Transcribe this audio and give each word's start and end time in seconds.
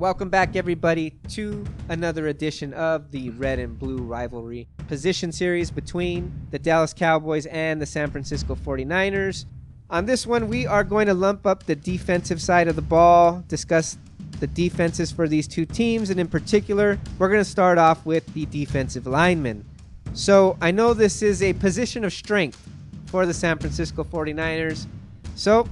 Welcome 0.00 0.30
back, 0.30 0.56
everybody, 0.56 1.10
to 1.28 1.62
another 1.90 2.28
edition 2.28 2.72
of 2.72 3.10
the 3.10 3.28
Red 3.28 3.58
and 3.58 3.78
Blue 3.78 3.98
Rivalry 3.98 4.66
position 4.88 5.30
series 5.30 5.70
between 5.70 6.32
the 6.50 6.58
Dallas 6.58 6.94
Cowboys 6.94 7.44
and 7.44 7.82
the 7.82 7.84
San 7.84 8.10
Francisco 8.10 8.54
49ers. 8.54 9.44
On 9.90 10.06
this 10.06 10.26
one, 10.26 10.48
we 10.48 10.66
are 10.66 10.84
going 10.84 11.06
to 11.08 11.12
lump 11.12 11.46
up 11.46 11.64
the 11.64 11.76
defensive 11.76 12.40
side 12.40 12.66
of 12.66 12.76
the 12.76 12.82
ball, 12.82 13.44
discuss 13.46 13.98
the 14.38 14.46
defenses 14.46 15.12
for 15.12 15.28
these 15.28 15.46
two 15.46 15.66
teams, 15.66 16.08
and 16.08 16.18
in 16.18 16.28
particular, 16.28 16.98
we're 17.18 17.28
going 17.28 17.44
to 17.44 17.44
start 17.44 17.76
off 17.76 18.06
with 18.06 18.24
the 18.32 18.46
defensive 18.46 19.06
linemen. 19.06 19.66
So 20.14 20.56
I 20.62 20.70
know 20.70 20.94
this 20.94 21.20
is 21.20 21.42
a 21.42 21.52
position 21.52 22.06
of 22.06 22.14
strength 22.14 22.66
for 23.08 23.26
the 23.26 23.34
San 23.34 23.58
Francisco 23.58 24.04
49ers. 24.04 24.86
So 25.34 25.68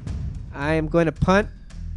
I 0.52 0.74
am 0.74 0.86
going 0.86 1.06
to 1.06 1.12
punt 1.12 1.48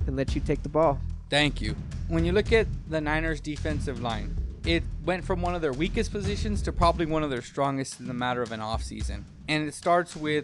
and 0.08 0.16
let 0.16 0.34
you 0.34 0.40
take 0.40 0.64
the 0.64 0.70
ball. 0.70 0.98
Thank 1.32 1.62
you. 1.62 1.78
When 2.10 2.26
you 2.26 2.34
look 2.34 2.52
at 2.52 2.68
the 2.90 3.00
Niners' 3.00 3.40
defensive 3.40 4.02
line, 4.02 4.36
it 4.66 4.84
went 5.06 5.24
from 5.24 5.42
one 5.42 5.56
of 5.56 5.62
their 5.62 5.72
weakest 5.72 6.12
positions 6.12 6.62
to 6.64 6.74
probably 6.74 7.06
one 7.06 7.24
of 7.24 7.30
their 7.30 7.42
strongest 7.42 8.02
in 8.02 8.10
the 8.10 8.14
matter 8.14 8.42
of 8.42 8.52
an 8.52 8.60
offseason. 8.60 9.24
And 9.48 9.66
it 9.66 9.74
starts 9.74 10.14
with 10.14 10.44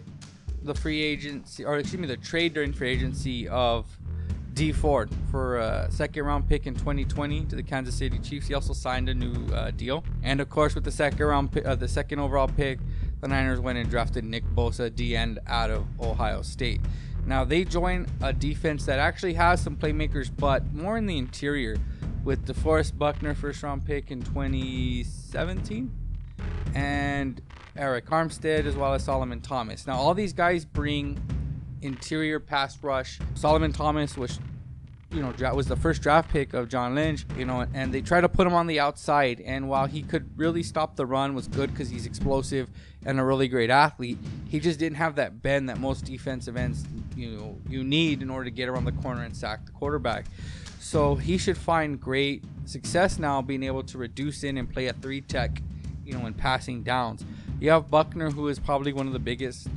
the 0.64 0.74
free 0.74 1.04
agency, 1.04 1.66
or 1.66 1.78
excuse 1.78 2.00
me, 2.00 2.08
the 2.08 2.16
trade 2.16 2.54
during 2.54 2.72
free 2.72 2.90
agency 2.90 3.50
of 3.50 3.86
Dee 4.54 4.72
Ford 4.72 5.10
for 5.30 5.58
a 5.58 5.92
second 5.92 6.24
round 6.24 6.48
pick 6.48 6.68
in 6.68 6.74
2020 6.74 7.44
to 7.48 7.58
the 7.58 7.64
Kansas 7.64 7.94
City 7.94 8.18
Chiefs. 8.20 8.48
He 8.48 8.54
also 8.54 8.72
signed 8.72 9.10
a 9.10 9.14
new 9.14 9.54
uh, 9.54 9.72
deal. 9.72 10.06
And 10.24 10.40
of 10.40 10.50
course, 10.50 10.74
with 10.74 10.86
the 10.86 10.92
second 10.92 11.26
round, 11.26 11.58
uh, 11.66 11.76
the 11.76 11.90
second 11.90 12.20
overall 12.20 12.48
pick, 12.48 12.80
the 13.20 13.28
Niners 13.28 13.60
went 13.60 13.78
and 13.78 13.90
drafted 13.90 14.24
Nick 14.24 14.46
Bosa, 14.56 14.96
D 14.96 15.18
end 15.18 15.40
out 15.48 15.70
of 15.70 15.86
Ohio 16.00 16.44
State. 16.44 16.80
Now 17.28 17.44
they 17.44 17.66
join 17.66 18.08
a 18.22 18.32
defense 18.32 18.86
that 18.86 19.00
actually 19.00 19.34
has 19.34 19.62
some 19.62 19.76
playmakers, 19.76 20.32
but 20.36 20.74
more 20.74 20.98
in 20.98 21.06
the 21.06 21.18
interior, 21.18 21.78
with 22.24 22.48
DeForest 22.48 22.98
Buckner 22.98 23.36
first 23.36 23.62
round 23.64 23.86
pick 23.86 24.12
in 24.12 24.22
2017, 24.22 25.92
and 26.74 27.42
Arik 27.76 28.06
Armstead 28.06 28.66
as 28.66 28.76
well 28.76 28.94
as 28.94 29.04
Solomon 29.04 29.42
Thomas. 29.42 29.86
Now 29.86 29.96
all 29.96 30.14
these 30.14 30.34
guys 30.34 30.64
bring 30.66 31.22
interior 31.82 32.40
pass 32.40 32.82
rush. 32.82 33.20
Solomon 33.36 33.74
Thomas 33.74 34.18
was 34.18 34.40
you 35.12 35.22
know, 35.22 35.34
was 35.54 35.68
the 35.68 35.76
first 35.76 36.02
draft 36.02 36.30
pick 36.30 36.54
of 36.54 36.68
John 36.68 36.94
Lynch, 36.94 37.26
you 37.38 37.46
know, 37.46 37.66
and 37.74 37.94
they 37.94 38.02
try 38.02 38.20
to 38.20 38.28
put 38.28 38.46
him 38.46 38.54
on 38.54 38.68
the 38.68 38.80
outside. 38.80 39.40
And 39.42 39.70
while 39.70 39.86
he 39.86 40.02
could 40.02 40.38
really 40.38 40.64
stop 40.64 40.98
the 40.98 41.06
run, 41.06 41.34
was 41.34 41.48
good 41.48 41.72
because 41.72 41.90
he's 41.90 42.06
explosive 42.06 42.70
and 43.06 43.20
a 43.20 43.24
really 43.24 43.48
great 43.48 43.70
athlete, 43.70 44.18
he 44.50 44.60
just 44.60 44.80
didn't 44.80 44.98
have 44.98 45.16
that 45.16 45.42
bend 45.42 45.70
that 45.70 45.80
most 45.80 46.04
defensive 46.04 46.58
ends, 46.58 46.86
you 47.18 47.32
know, 47.32 47.58
you 47.68 47.84
need 47.84 48.22
in 48.22 48.30
order 48.30 48.46
to 48.46 48.52
get 48.52 48.70
around 48.70 48.86
the 48.86 48.92
corner 48.92 49.24
and 49.24 49.36
sack 49.36 49.66
the 49.66 49.72
quarterback. 49.72 50.26
So 50.80 51.16
he 51.16 51.38
should 51.38 51.58
find 51.58 52.00
great 52.00 52.44
success 52.66 53.20
now 53.20 53.42
being 53.42 53.64
able 53.64 53.84
to 53.84 53.98
reduce 53.98 54.44
in 54.44 54.58
and 54.58 54.72
play 54.72 54.88
a 54.88 54.94
three 54.94 55.22
tech, 55.22 55.62
you 56.06 56.14
know, 56.14 56.26
in 56.28 56.34
passing 56.34 56.84
downs. 56.84 57.26
You 57.60 57.72
have 57.72 57.90
Buckner, 57.90 58.30
who 58.30 58.48
is 58.48 58.60
probably 58.60 58.94
one 58.94 59.08
of 59.08 59.14
the 59.14 59.20
biggest 59.20 59.68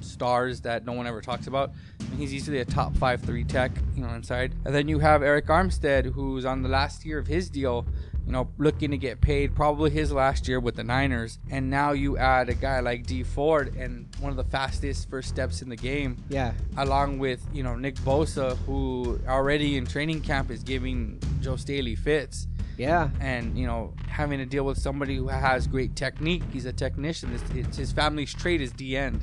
stars 0.00 0.60
that 0.60 0.84
no 0.84 0.92
one 0.92 1.06
ever 1.06 1.20
talks 1.20 1.46
about. 1.46 1.72
He's 2.16 2.34
easily 2.34 2.58
a 2.58 2.64
top 2.64 2.94
five 2.96 3.22
three 3.22 3.44
tech, 3.44 3.72
you 3.96 4.02
know, 4.02 4.10
inside. 4.10 4.54
And 4.64 4.74
then 4.74 4.86
you 4.86 4.98
have 4.98 5.22
Arik 5.22 5.46
Armstead, 5.46 6.12
who's 6.12 6.44
on 6.44 6.62
the 6.62 6.68
last 6.68 7.04
year 7.06 7.18
of 7.18 7.26
his 7.26 7.48
deal, 7.48 7.86
you 8.32 8.38
know, 8.38 8.48
looking 8.56 8.92
to 8.92 8.96
get 8.96 9.20
paid, 9.20 9.54
probably 9.54 9.90
his 9.90 10.10
last 10.10 10.48
year 10.48 10.58
with 10.58 10.74
the 10.74 10.82
Niners. 10.82 11.38
And 11.50 11.68
now 11.68 11.92
you 11.92 12.16
add 12.16 12.48
a 12.48 12.54
guy 12.54 12.80
like 12.80 13.04
Dee 13.04 13.24
Ford 13.24 13.76
and 13.76 14.08
one 14.20 14.30
of 14.30 14.38
the 14.38 14.44
fastest 14.44 15.10
first 15.10 15.28
steps 15.28 15.60
in 15.60 15.68
the 15.68 15.76
game. 15.76 16.16
Yeah. 16.30 16.54
Along 16.78 17.18
with, 17.18 17.46
you 17.52 17.62
know, 17.62 17.76
Nick 17.76 17.96
Bosa, 17.96 18.56
who 18.64 19.20
already 19.28 19.76
in 19.76 19.84
training 19.84 20.22
camp 20.22 20.50
is 20.50 20.62
giving 20.62 21.20
Joe 21.42 21.56
Staley 21.56 21.94
fits. 21.94 22.48
Yeah. 22.78 23.10
And, 23.20 23.58
you 23.58 23.66
know, 23.66 23.92
having 24.08 24.38
to 24.38 24.46
deal 24.46 24.64
with 24.64 24.78
somebody 24.78 25.16
who 25.16 25.28
has 25.28 25.66
great 25.66 25.94
technique. 25.94 26.42
He's 26.54 26.64
a 26.64 26.72
technician. 26.72 27.34
It's, 27.34 27.44
it's 27.54 27.76
his 27.76 27.92
family's 27.92 28.32
trade 28.32 28.62
is 28.62 28.72
D 28.72 28.96
end. 28.96 29.20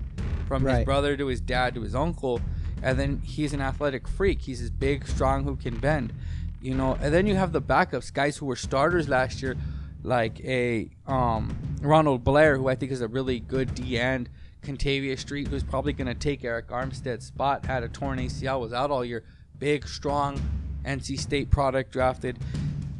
From 0.47 0.64
Right. 0.64 0.78
his 0.78 0.86
brother 0.86 1.18
to 1.18 1.26
his 1.26 1.41
dad 1.41 1.74
to 1.74 1.81
his 1.81 1.96
uncle. 1.96 2.41
And 2.84 3.00
then 3.00 3.22
he's 3.26 3.53
an 3.53 3.59
athletic 3.62 4.08
freak. 4.08 4.44
He's 4.44 4.62
this 4.62 4.70
big, 4.70 5.08
strong, 5.08 5.46
who 5.46 5.56
can 5.56 5.80
bend. 5.80 6.14
You 6.62 6.75
know, 6.75 6.97
and 7.02 7.14
then 7.14 7.25
you 7.25 7.36
have 7.36 7.52
the 7.52 7.62
backups, 7.62 8.14
guys 8.14 8.38
who 8.38 8.46
were 8.46 8.56
starters 8.56 9.08
last 9.08 9.42
year, 9.42 9.56
like 10.03 10.40
a 10.42 10.90
um, 11.08 11.56
Ronald 11.81 12.24
Blair, 12.24 12.58
who 12.58 12.68
I 12.68 12.75
think 12.75 12.92
is 12.92 13.02
a 13.02 13.08
really 13.08 13.40
good 13.40 13.74
D 13.75 13.97
end. 13.97 14.30
Kentavius 14.62 15.20
Street, 15.20 15.47
who's 15.47 15.64
probably 15.64 15.94
going 15.94 16.08
to 16.08 16.14
take 16.14 16.42
Arik 16.42 16.68
Armstead's 16.68 17.25
spot, 17.25 17.66
had 17.66 17.84
a 17.84 17.88
torn 17.88 18.20
ACL, 18.20 18.59
was 18.59 18.74
out 18.74 18.92
all 18.92 19.06
year. 19.06 19.24
Big, 19.58 19.88
strong 19.88 20.42
NC 20.86 21.18
State 21.20 21.50
product 21.50 21.92
drafted. 21.92 22.38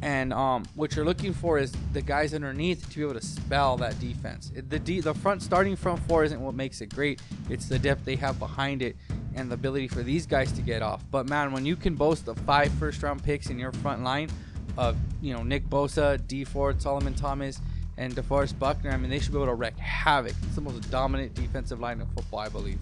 And 0.02 0.32
um, 0.32 0.64
what 0.74 0.96
you're 0.96 1.04
looking 1.04 1.34
for 1.34 1.58
is 1.58 1.72
the 1.92 2.00
guys 2.00 2.32
underneath 2.32 2.88
to 2.90 2.96
be 2.96 3.02
able 3.02 3.14
to 3.14 3.24
spell 3.24 3.76
that 3.78 3.98
defense. 4.00 4.50
The 4.54 4.78
the 4.78 5.14
front 5.14 5.42
starting 5.42 5.76
front 5.76 6.00
four 6.08 6.24
isn't 6.24 6.40
what 6.40 6.54
makes 6.54 6.80
it 6.80 6.94
great. 6.94 7.20
It's 7.50 7.66
the 7.66 7.78
depth 7.78 8.04
they 8.04 8.16
have 8.16 8.38
behind 8.38 8.80
it 8.80 8.96
and 9.34 9.50
the 9.50 9.54
ability 9.54 9.88
for 9.88 10.02
these 10.02 10.26
guys 10.26 10.52
to 10.52 10.62
get 10.62 10.80
off. 10.82 11.04
But 11.10 11.28
man, 11.28 11.52
when 11.52 11.66
you 11.66 11.76
can 11.76 11.96
boast 11.96 12.24
the 12.24 12.34
five 12.34 12.72
first 12.72 13.02
round 13.02 13.22
picks 13.22 13.50
in 13.50 13.58
your 13.58 13.72
front 13.72 14.02
line 14.02 14.30
of 14.78 14.96
you 15.20 15.34
know 15.34 15.42
Nick 15.42 15.68
Bosa, 15.68 16.26
Dee 16.26 16.44
Ford, 16.44 16.80
Solomon 16.80 17.14
Thomas, 17.14 17.60
and 17.98 18.14
DeForest 18.16 18.58
Buckner, 18.58 18.90
I 18.90 18.96
mean 18.96 19.10
they 19.10 19.18
should 19.18 19.32
be 19.32 19.38
able 19.38 19.48
to 19.48 19.54
wreak 19.54 19.76
havoc. 19.76 20.34
It's 20.44 20.54
the 20.54 20.62
most 20.62 20.90
dominant 20.90 21.34
defensive 21.34 21.78
line 21.78 22.00
in 22.00 22.06
football, 22.06 22.40
I 22.40 22.48
believe. 22.48 22.78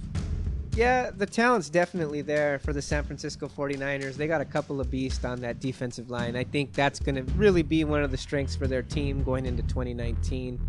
Yeah, 0.78 1.10
the 1.10 1.26
talent's 1.26 1.68
definitely 1.68 2.22
there 2.22 2.60
for 2.60 2.72
the 2.72 2.80
San 2.80 3.02
Francisco 3.02 3.48
49ers. 3.48 4.14
They 4.14 4.28
got 4.28 4.40
a 4.40 4.44
couple 4.44 4.80
of 4.80 4.88
beasts 4.92 5.24
on 5.24 5.40
that 5.40 5.58
defensive 5.58 6.08
line. 6.08 6.36
I 6.36 6.44
think 6.44 6.72
that's 6.72 7.00
going 7.00 7.16
to 7.16 7.24
really 7.32 7.64
be 7.64 7.82
one 7.82 8.04
of 8.04 8.12
the 8.12 8.16
strengths 8.16 8.54
for 8.54 8.68
their 8.68 8.82
team 8.82 9.24
going 9.24 9.44
into 9.44 9.64
2019. 9.64 10.60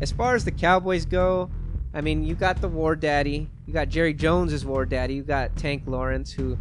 As 0.00 0.10
far 0.10 0.34
as 0.34 0.46
the 0.46 0.50
Cowboys 0.50 1.04
go, 1.04 1.50
I 1.92 2.00
mean, 2.00 2.24
you 2.24 2.34
got 2.34 2.62
the 2.62 2.68
War 2.68 2.96
Daddy. 2.96 3.50
You 3.66 3.74
got 3.74 3.90
Jerry 3.90 4.14
Jones 4.14 4.54
as 4.54 4.64
War 4.64 4.86
Daddy. 4.86 5.16
You 5.16 5.22
got 5.22 5.54
Tank 5.54 5.82
Lawrence, 5.84 6.32
who, 6.32 6.56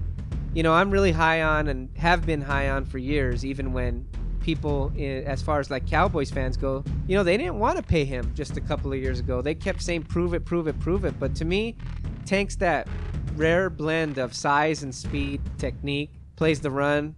you 0.54 0.62
know, 0.62 0.74
I'm 0.74 0.92
really 0.92 1.14
high 1.14 1.44
on 1.44 1.70
and 1.70 1.88
have 1.96 2.26
been 2.26 2.42
high 2.42 2.72
on 2.72 2.84
for 2.84 2.98
years, 2.98 3.46
even 3.46 3.72
when 3.72 4.06
people, 4.42 4.92
as 5.00 5.42
far 5.42 5.62
as 5.62 5.72
like 5.72 5.88
Cowboys 5.88 6.30
fans 6.30 6.58
go, 6.58 6.84
you 7.08 7.16
know, 7.16 7.24
they 7.24 7.38
didn't 7.38 7.58
want 7.58 7.78
to 7.78 7.84
pay 7.84 8.04
him 8.04 8.34
just 8.36 8.58
a 8.58 8.62
couple 8.62 8.92
of 8.92 9.00
years 9.00 9.22
ago. 9.22 9.42
They 9.42 9.56
kept 9.56 9.82
saying, 9.82 10.04
prove 10.04 10.34
it, 10.34 10.44
prove 10.44 10.68
it, 10.68 10.78
prove 10.82 11.06
it. 11.06 11.18
But 11.22 11.34
to 11.36 11.46
me, 11.46 11.78
Tank's 12.26 12.56
that 12.58 12.88
rare 13.36 13.70
blend 13.70 14.18
of 14.18 14.34
size 14.34 14.84
and 14.84 14.94
speed, 14.94 15.42
technique, 15.58 16.12
plays 16.36 16.60
the 16.60 16.72
run, 16.72 17.16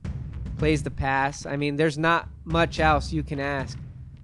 plays 0.58 0.84
the 0.84 0.92
pass. 0.92 1.46
I 1.46 1.58
mean, 1.58 1.76
there's 1.76 1.98
not 1.98 2.30
much 2.46 2.80
else 2.80 3.12
you 3.12 3.24
can 3.24 3.40
ask 3.40 3.78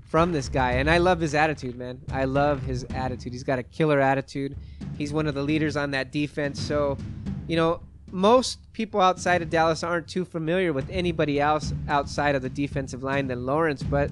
from 0.06 0.32
this 0.32 0.50
guy. 0.50 0.74
And 0.74 0.90
I 0.90 0.98
love 0.98 1.20
his 1.20 1.36
attitude, 1.36 1.76
man. 1.76 2.00
I 2.12 2.26
love 2.26 2.64
his 2.64 2.84
attitude. 2.96 3.34
He's 3.34 3.44
got 3.44 3.60
a 3.60 3.64
killer 3.64 4.00
attitude. 4.00 4.56
He's 4.98 5.14
one 5.14 5.28
of 5.28 5.36
the 5.36 5.44
leaders 5.44 5.78
on 5.78 5.92
that 5.92 6.12
defense. 6.12 6.60
So, 6.60 6.98
you 7.48 7.56
know, 7.56 7.82
most 8.12 8.60
people 8.74 9.02
outside 9.02 9.42
of 9.42 9.50
Dallas 9.50 9.84
aren't 9.84 10.08
too 10.08 10.26
familiar 10.26 10.74
with 10.74 10.90
anybody 10.90 11.40
else 11.40 11.74
outside 11.88 12.36
of 12.36 12.42
the 12.42 12.50
defensive 12.50 13.04
line 13.04 13.28
than 13.28 13.46
Lawrence, 13.46 13.84
but 13.84 14.12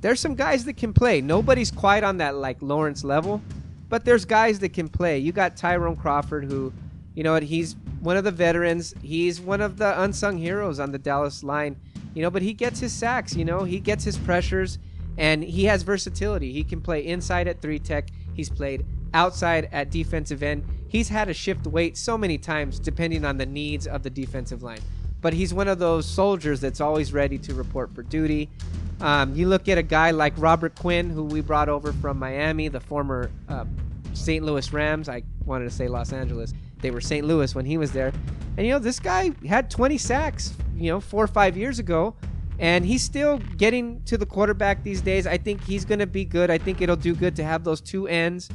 there's 0.00 0.20
some 0.20 0.34
guys 0.34 0.64
that 0.64 0.76
can 0.76 0.92
play. 0.92 1.20
Nobody's 1.20 1.70
quite 1.70 2.04
on 2.04 2.18
that 2.18 2.36
like 2.36 2.60
Lawrence 2.60 3.04
level, 3.04 3.42
but 3.92 4.06
there's 4.06 4.24
guys 4.24 4.58
that 4.60 4.72
can 4.72 4.88
play. 4.88 5.18
You 5.18 5.32
got 5.32 5.54
Tyrone 5.54 5.96
Crawford 5.96 6.46
who, 6.46 6.72
you 7.14 7.22
know 7.22 7.34
what, 7.34 7.42
he's 7.42 7.76
one 8.00 8.16
of 8.16 8.24
the 8.24 8.30
veterans. 8.30 8.94
He's 9.02 9.38
one 9.38 9.60
of 9.60 9.76
the 9.76 10.00
unsung 10.00 10.38
heroes 10.38 10.80
on 10.80 10.92
the 10.92 10.98
Dallas 10.98 11.44
line. 11.44 11.78
You 12.14 12.22
know, 12.22 12.30
but 12.30 12.40
he 12.40 12.54
gets 12.54 12.80
his 12.80 12.90
sacks, 12.90 13.36
you 13.36 13.44
know, 13.44 13.64
he 13.64 13.80
gets 13.80 14.02
his 14.02 14.16
pressures 14.16 14.78
and 15.18 15.44
he 15.44 15.66
has 15.66 15.82
versatility. 15.82 16.52
He 16.52 16.64
can 16.64 16.80
play 16.80 17.04
inside 17.04 17.46
at 17.48 17.60
3 17.60 17.78
tech. 17.80 18.08
He's 18.32 18.48
played 18.48 18.86
outside 19.12 19.68
at 19.72 19.90
defensive 19.90 20.42
end. 20.42 20.64
He's 20.88 21.10
had 21.10 21.26
to 21.26 21.34
shift 21.34 21.66
weight 21.66 21.98
so 21.98 22.16
many 22.16 22.38
times 22.38 22.78
depending 22.78 23.26
on 23.26 23.36
the 23.36 23.44
needs 23.44 23.86
of 23.86 24.02
the 24.02 24.10
defensive 24.10 24.62
line. 24.62 24.80
But 25.20 25.34
he's 25.34 25.52
one 25.52 25.68
of 25.68 25.78
those 25.78 26.06
soldiers 26.06 26.62
that's 26.62 26.80
always 26.80 27.12
ready 27.12 27.36
to 27.36 27.52
report 27.52 27.94
for 27.94 28.02
duty. 28.02 28.48
Um, 29.02 29.34
you 29.34 29.48
look 29.48 29.68
at 29.68 29.78
a 29.78 29.82
guy 29.82 30.12
like 30.12 30.32
Robert 30.36 30.76
Quinn, 30.76 31.10
who 31.10 31.24
we 31.24 31.40
brought 31.40 31.68
over 31.68 31.92
from 31.92 32.18
Miami, 32.18 32.68
the 32.68 32.80
former 32.80 33.30
uh, 33.48 33.64
St. 34.12 34.44
Louis 34.44 34.72
Rams. 34.72 35.08
I 35.08 35.22
wanted 35.44 35.64
to 35.64 35.70
say 35.70 35.88
Los 35.88 36.12
Angeles. 36.12 36.52
They 36.80 36.90
were 36.90 37.00
St. 37.00 37.26
Louis 37.26 37.54
when 37.54 37.64
he 37.64 37.78
was 37.78 37.92
there. 37.92 38.12
And, 38.56 38.66
you 38.66 38.72
know, 38.72 38.78
this 38.78 39.00
guy 39.00 39.32
had 39.46 39.70
20 39.70 39.98
sacks, 39.98 40.54
you 40.76 40.90
know, 40.90 41.00
four 41.00 41.24
or 41.24 41.28
five 41.28 41.56
years 41.56 41.78
ago. 41.78 42.14
And 42.58 42.84
he's 42.84 43.02
still 43.02 43.38
getting 43.56 44.02
to 44.04 44.18
the 44.18 44.26
quarterback 44.26 44.82
these 44.82 45.00
days. 45.00 45.26
I 45.26 45.38
think 45.38 45.64
he's 45.64 45.84
going 45.84 45.98
to 46.00 46.06
be 46.06 46.24
good. 46.24 46.50
I 46.50 46.58
think 46.58 46.80
it'll 46.80 46.96
do 46.96 47.14
good 47.14 47.34
to 47.36 47.44
have 47.44 47.64
those 47.64 47.80
two 47.80 48.06
ends. 48.06 48.50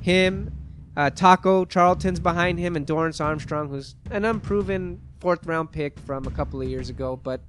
Him, 0.00 0.52
uh, 0.96 1.10
Taco 1.10 1.64
Charlton's 1.64 2.20
behind 2.20 2.58
him, 2.58 2.74
and 2.76 2.86
Dorance 2.86 3.24
Armstrong, 3.24 3.68
who's 3.68 3.96
an 4.10 4.24
unproven 4.24 5.00
fourth 5.20 5.46
round 5.46 5.72
pick 5.72 5.98
from 6.00 6.26
a 6.26 6.30
couple 6.30 6.60
of 6.60 6.68
years 6.68 6.90
ago, 6.90 7.16
but 7.16 7.40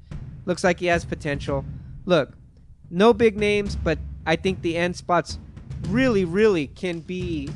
looks 0.46 0.64
like 0.64 0.80
he 0.80 0.86
has 0.88 1.06
potential. 1.06 1.66
Look, 2.06 2.38
no 2.90 3.14
big 3.14 3.38
names, 3.38 3.76
but 3.76 4.00
I 4.26 4.36
think 4.36 4.62
the 4.62 4.78
end 4.78 4.96
spots 4.96 5.40
really, 5.86 6.26
really 6.26 6.68
can 6.68 7.00
be 7.00 7.50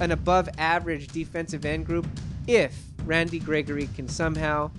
an 0.00 0.10
above 0.10 0.48
average 0.58 1.08
defensive 1.08 1.64
end 1.64 1.86
group 1.86 2.06
if 2.46 2.76
Randy 3.04 3.38
Gregory 3.38 3.88
can 3.94 4.08
somehow 4.08 4.70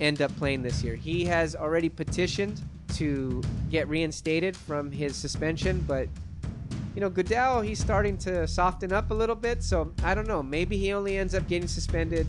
end 0.00 0.22
up 0.22 0.34
playing 0.36 0.62
this 0.62 0.82
year. 0.82 0.94
He 0.94 1.24
has 1.26 1.54
already 1.54 1.88
petitioned 1.88 2.60
to 2.94 3.42
get 3.70 3.88
reinstated 3.88 4.56
from 4.56 4.90
his 4.90 5.16
suspension, 5.16 5.84
but 5.86 6.08
you 6.94 7.00
know, 7.00 7.10
Goodell, 7.10 7.60
he's 7.60 7.80
starting 7.80 8.16
to 8.18 8.46
soften 8.46 8.92
up 8.92 9.10
a 9.10 9.14
little 9.14 9.34
bit. 9.34 9.62
So 9.62 9.92
I 10.04 10.14
don't 10.14 10.28
know. 10.28 10.42
Maybe 10.42 10.76
he 10.76 10.92
only 10.92 11.18
ends 11.18 11.34
up 11.34 11.48
getting 11.48 11.66
suspended, 11.68 12.26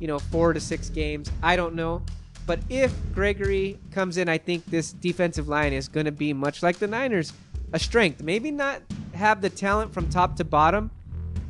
you 0.00 0.08
know, 0.08 0.18
four 0.18 0.52
to 0.52 0.60
six 0.60 0.88
games. 0.88 1.30
I 1.42 1.56
don't 1.56 1.74
know. 1.74 2.02
But 2.46 2.60
if 2.68 2.92
Gregory 3.12 3.78
comes 3.90 4.18
in, 4.18 4.28
I 4.28 4.38
think 4.38 4.64
this 4.66 4.92
defensive 4.92 5.48
line 5.48 5.72
is 5.72 5.88
going 5.88 6.06
to 6.06 6.12
be 6.12 6.32
much 6.32 6.62
like 6.62 6.78
the 6.78 6.86
Niners, 6.86 7.32
a 7.72 7.78
strength. 7.78 8.22
Maybe 8.22 8.50
not 8.50 8.82
have 9.16 9.40
the 9.40 9.50
talent 9.50 9.92
from 9.92 10.08
top 10.08 10.36
to 10.36 10.44
bottom, 10.44 10.90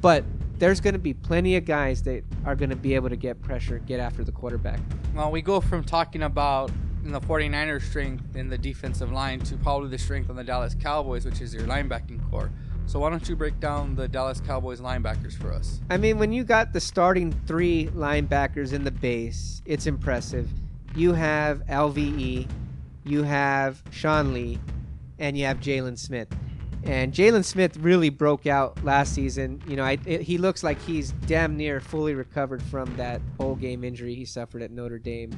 but 0.00 0.24
there's 0.58 0.80
going 0.80 0.94
to 0.94 0.98
be 0.98 1.12
plenty 1.12 1.56
of 1.56 1.64
guys 1.64 2.02
that 2.04 2.24
are 2.44 2.56
going 2.56 2.70
to 2.70 2.76
be 2.76 2.94
able 2.94 3.10
to 3.10 3.16
get 3.16 3.42
pressure, 3.42 3.78
get 3.80 4.00
after 4.00 4.24
the 4.24 4.32
quarterback. 4.32 4.80
Well, 5.14 5.30
we 5.30 5.42
go 5.42 5.60
from 5.60 5.84
talking 5.84 6.22
about 6.22 6.70
in 7.04 7.12
the 7.12 7.20
49ers 7.20 7.82
strength 7.82 8.34
in 8.34 8.48
the 8.48 8.58
defensive 8.58 9.12
line 9.12 9.40
to 9.40 9.56
probably 9.56 9.90
the 9.90 9.98
strength 9.98 10.30
on 10.30 10.36
the 10.36 10.44
Dallas 10.44 10.74
Cowboys, 10.74 11.24
which 11.24 11.40
is 11.40 11.54
your 11.54 11.64
linebacking 11.64 12.30
core. 12.30 12.50
So 12.86 13.00
why 13.00 13.10
don't 13.10 13.28
you 13.28 13.36
break 13.36 13.58
down 13.60 13.96
the 13.96 14.08
Dallas 14.08 14.40
Cowboys 14.40 14.80
linebackers 14.80 15.34
for 15.34 15.52
us? 15.52 15.80
I 15.90 15.96
mean, 15.96 16.18
when 16.18 16.32
you 16.32 16.44
got 16.44 16.72
the 16.72 16.80
starting 16.80 17.32
three 17.46 17.86
linebackers 17.88 18.72
in 18.72 18.84
the 18.84 18.90
base, 18.90 19.60
it's 19.66 19.86
impressive. 19.86 20.48
You 20.94 21.12
have 21.12 21.66
LVE, 21.66 22.48
you 23.04 23.22
have 23.24 23.82
Sean 23.90 24.32
Lee, 24.32 24.58
and 25.18 25.36
you 25.36 25.46
have 25.46 25.60
Jaylon 25.60 25.98
Smith. 25.98 26.28
And 26.86 27.12
Jaylon 27.12 27.44
Smith 27.44 27.76
really 27.78 28.10
broke 28.10 28.46
out 28.46 28.82
last 28.84 29.12
season. 29.12 29.60
You 29.66 29.74
know, 29.74 29.82
I, 29.82 29.98
it, 30.06 30.20
he 30.20 30.38
looks 30.38 30.62
like 30.62 30.80
he's 30.82 31.10
damn 31.26 31.56
near 31.56 31.80
fully 31.80 32.14
recovered 32.14 32.62
from 32.62 32.94
that 32.96 33.20
bowl 33.36 33.56
game 33.56 33.82
injury 33.82 34.14
he 34.14 34.24
suffered 34.24 34.62
at 34.62 34.70
Notre 34.70 34.98
Dame. 34.98 35.32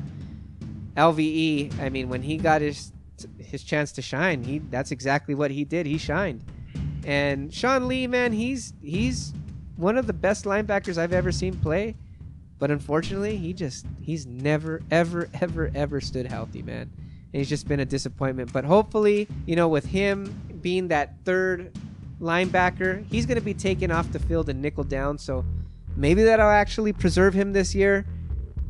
LVE, 0.97 1.81
I 1.81 1.89
mean, 1.89 2.11
when 2.11 2.23
he 2.23 2.37
got 2.37 2.61
his 2.61 2.93
his 3.39 3.65
chance 3.65 3.93
to 3.93 4.03
shine, 4.03 4.45
he 4.45 4.59
that's 4.59 4.91
exactly 4.91 5.35
what 5.35 5.51
he 5.51 5.65
did. 5.65 5.87
He 5.87 5.97
shined. 5.97 6.45
And 7.07 7.53
Sean 7.53 7.89
Lee, 7.89 8.07
man, 8.07 8.33
he's 8.33 8.75
he's 8.83 9.33
one 9.77 9.97
of 9.97 10.07
the 10.07 10.13
best 10.13 10.45
linebackers 10.45 10.99
I've 10.99 11.15
ever 11.15 11.33
seen 11.33 11.57
play. 11.57 11.97
But 12.59 12.71
unfortunately, 12.71 13.37
he 13.37 13.55
just 13.55 13.87
he's 14.03 14.27
never 14.27 14.83
ever 14.91 15.31
ever 15.41 15.71
ever 15.75 16.01
stood 16.01 16.27
healthy, 16.27 16.63
man. 16.63 16.91
He's 17.33 17.49
just 17.49 17.69
been 17.69 17.81
a 17.81 17.85
disappointment. 17.85 18.53
But 18.53 18.65
hopefully, 18.65 19.29
you 19.47 19.57
know, 19.57 19.69
with 19.69 19.87
him 19.87 20.59
being 20.63 20.89
that 20.89 21.15
third 21.25 21.73
linebacker, 22.21 23.05
he's 23.11 23.27
going 23.27 23.39
to 23.39 23.45
be 23.45 23.55
taken 23.55 23.91
off 23.91 24.11
the 24.13 24.19
field 24.19 24.49
and 24.49 24.63
nickel 24.63 24.85
down. 24.85 25.19
So 25.19 25.45
maybe 25.97 26.23
that'll 26.25 26.49
actually 26.49 26.93
preserve 26.93 27.35
him 27.35 27.53
this 27.53 27.75
year. 27.75 28.07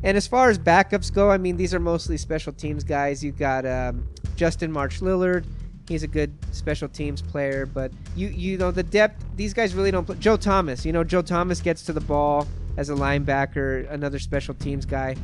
And 0.03 0.15
as 0.15 0.27
far 0.27 0.49
as 0.49 0.57
backups 0.57 1.13
go, 1.13 1.29
I 1.29 1.37
mean, 1.37 1.57
these 1.57 1.73
are 1.73 1.79
mostly 1.79 2.17
special 2.17 2.53
teams 2.53 2.83
guys. 2.83 3.23
You've 3.23 3.37
got 3.37 3.65
um, 3.65 4.07
Justin 4.35 4.71
March 4.71 5.01
Lillard. 5.01 5.45
He's 5.89 6.03
a 6.03 6.07
good 6.07 6.31
special 6.51 6.87
teams 6.87 7.21
player, 7.21 7.65
but 7.65 7.91
you 8.15 8.27
you 8.27 8.59
know 8.59 8.69
the 8.69 8.83
depth. 8.83 9.25
These 9.35 9.55
guys 9.55 9.73
really 9.73 9.89
don't 9.89 10.05
play. 10.05 10.17
Joe 10.19 10.37
Thomas, 10.37 10.85
you 10.85 10.93
know, 10.93 11.03
Joe 11.03 11.23
Thomas 11.23 11.61
gets 11.61 11.81
to 11.85 11.93
the 11.93 12.01
ball 12.01 12.47
as 12.77 12.91
a 12.91 12.93
linebacker, 12.93 13.89
another 13.91 14.19
special 14.19 14.53
teams 14.53 14.85
guy. 14.85 15.15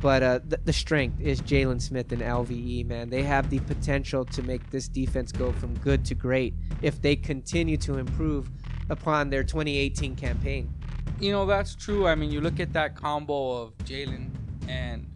But 0.00 0.22
uh, 0.22 0.40
the, 0.46 0.58
the 0.58 0.72
strength 0.72 1.20
is 1.20 1.42
Jaylon 1.42 1.82
Smith 1.82 2.12
and 2.12 2.22
LVE, 2.22 2.86
man. 2.86 3.10
They 3.10 3.24
have 3.24 3.50
the 3.50 3.58
potential 3.60 4.24
to 4.26 4.42
make 4.42 4.70
this 4.70 4.88
defense 4.88 5.32
go 5.32 5.52
from 5.52 5.74
good 5.78 6.04
to 6.06 6.14
great 6.14 6.54
if 6.82 7.02
they 7.02 7.16
continue 7.16 7.76
to 7.78 7.98
improve 7.98 8.48
upon 8.90 9.30
their 9.30 9.42
2018 9.42 10.14
campaign 10.14 10.72
you 11.20 11.32
know 11.32 11.46
that's 11.46 11.74
true. 11.74 12.06
I 12.06 12.14
mean, 12.14 12.30
you 12.30 12.40
look 12.40 12.60
at 12.60 12.72
that 12.74 12.94
combo 12.94 13.62
of 13.62 13.76
Jaylon 13.78 14.30
and 14.68 15.10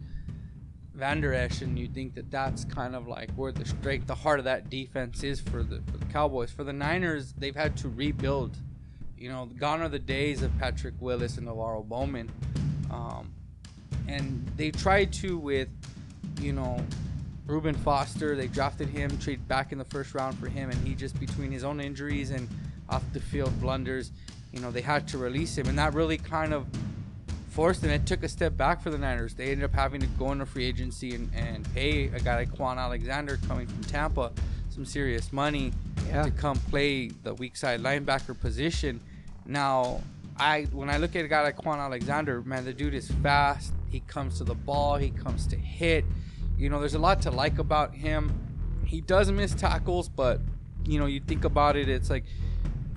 Vander 0.93 1.33
Esch, 1.33 1.61
and 1.61 1.77
you 1.77 1.87
think 1.87 2.15
that 2.15 2.29
that's 2.29 2.65
kind 2.65 2.95
of 2.95 3.07
like 3.07 3.31
where 3.31 3.51
the 3.51 3.65
strength, 3.65 4.07
the 4.07 4.15
heart 4.15 4.39
of 4.39 4.45
that 4.45 4.69
defense 4.69 5.23
is 5.23 5.39
for 5.39 5.63
the 5.63 5.81
for 5.91 5.97
the 5.97 6.05
Cowboys. 6.05 6.51
For 6.51 6.63
the 6.63 6.73
Niners, 6.73 7.33
they've 7.37 7.55
had 7.55 7.77
to 7.77 7.89
rebuild. 7.89 8.57
You 9.17 9.29
know, 9.29 9.45
gone 9.45 9.81
are 9.81 9.89
the 9.89 9.99
days 9.99 10.41
of 10.41 10.57
Patrick 10.59 10.95
Willis 10.99 11.37
and 11.37 11.47
NaVorro 11.47 11.85
Bowman, 11.85 12.29
um, 12.91 13.33
and 14.07 14.49
they 14.57 14.71
tried 14.71 15.13
to 15.13 15.37
with, 15.37 15.69
you 16.41 16.53
know, 16.53 16.83
Reuben 17.45 17.75
Foster. 17.75 18.35
They 18.35 18.47
drafted 18.47 18.89
him, 18.89 19.17
traded 19.17 19.47
back 19.47 19.71
in 19.71 19.77
the 19.77 19.85
first 19.85 20.13
round 20.13 20.37
for 20.37 20.47
him, 20.47 20.69
and 20.69 20.87
he 20.87 20.95
just 20.95 21.19
between 21.19 21.51
his 21.51 21.63
own 21.63 21.79
injuries 21.79 22.31
and 22.31 22.47
off 22.89 23.03
the 23.13 23.19
field 23.19 23.59
blunders, 23.59 24.11
you 24.51 24.59
know, 24.59 24.71
they 24.71 24.81
had 24.81 25.07
to 25.09 25.17
release 25.17 25.57
him, 25.57 25.67
and 25.67 25.77
that 25.77 25.93
really 25.93 26.17
kind 26.17 26.53
of 26.53 26.67
forced 27.49 27.81
them. 27.81 27.91
It 27.91 28.05
took 28.05 28.23
a 28.23 28.29
step 28.29 28.57
back 28.57 28.81
for 28.81 28.89
the 28.89 28.97
Niners. 28.97 29.35
They 29.35 29.51
ended 29.51 29.63
up 29.65 29.73
having 29.73 30.01
to 30.01 30.07
go 30.07 30.31
into 30.31 30.45
free 30.45 30.65
agency 30.65 31.15
and, 31.15 31.29
and 31.35 31.71
pay 31.73 32.05
a 32.05 32.19
guy 32.19 32.37
like 32.37 32.51
Kwon 32.51 32.77
Alexander 32.77 33.37
coming 33.47 33.67
from 33.67 33.83
Tampa 33.83 34.31
some 34.69 34.85
serious 34.85 35.31
money 35.31 35.71
yeah. 36.07 36.23
to 36.23 36.31
come 36.31 36.57
play 36.71 37.09
the 37.23 37.33
weak 37.35 37.55
side 37.55 37.81
linebacker 37.81 38.39
position. 38.39 38.99
Now, 39.45 40.01
I 40.43 40.63
when 40.73 40.89
I 40.89 40.97
look 40.97 41.15
at 41.15 41.23
a 41.23 41.27
guy 41.29 41.41
like 41.41 41.55
Kwon 41.55 41.77
Alexander, 41.77 42.41
man, 42.41 42.65
the 42.65 42.73
dude 42.73 42.93
is 42.93 43.09
fast. 43.23 43.73
He 43.89 44.01
comes 44.01 44.39
to 44.39 44.43
the 44.43 44.55
ball. 44.55 44.97
He 44.97 45.09
comes 45.09 45.47
to 45.47 45.55
hit. 45.55 46.03
You 46.57 46.69
know, 46.69 46.81
there's 46.81 46.95
a 46.95 46.99
lot 46.99 47.21
to 47.21 47.31
like 47.31 47.59
about 47.59 47.95
him. 47.95 48.31
He 48.85 48.99
does 48.99 49.31
miss 49.31 49.55
tackles, 49.55 50.09
but 50.09 50.41
you 50.83 50.99
know, 50.99 51.05
you 51.05 51.21
think 51.21 51.45
about 51.45 51.77
it, 51.77 51.87
it's 51.87 52.09
like 52.09 52.25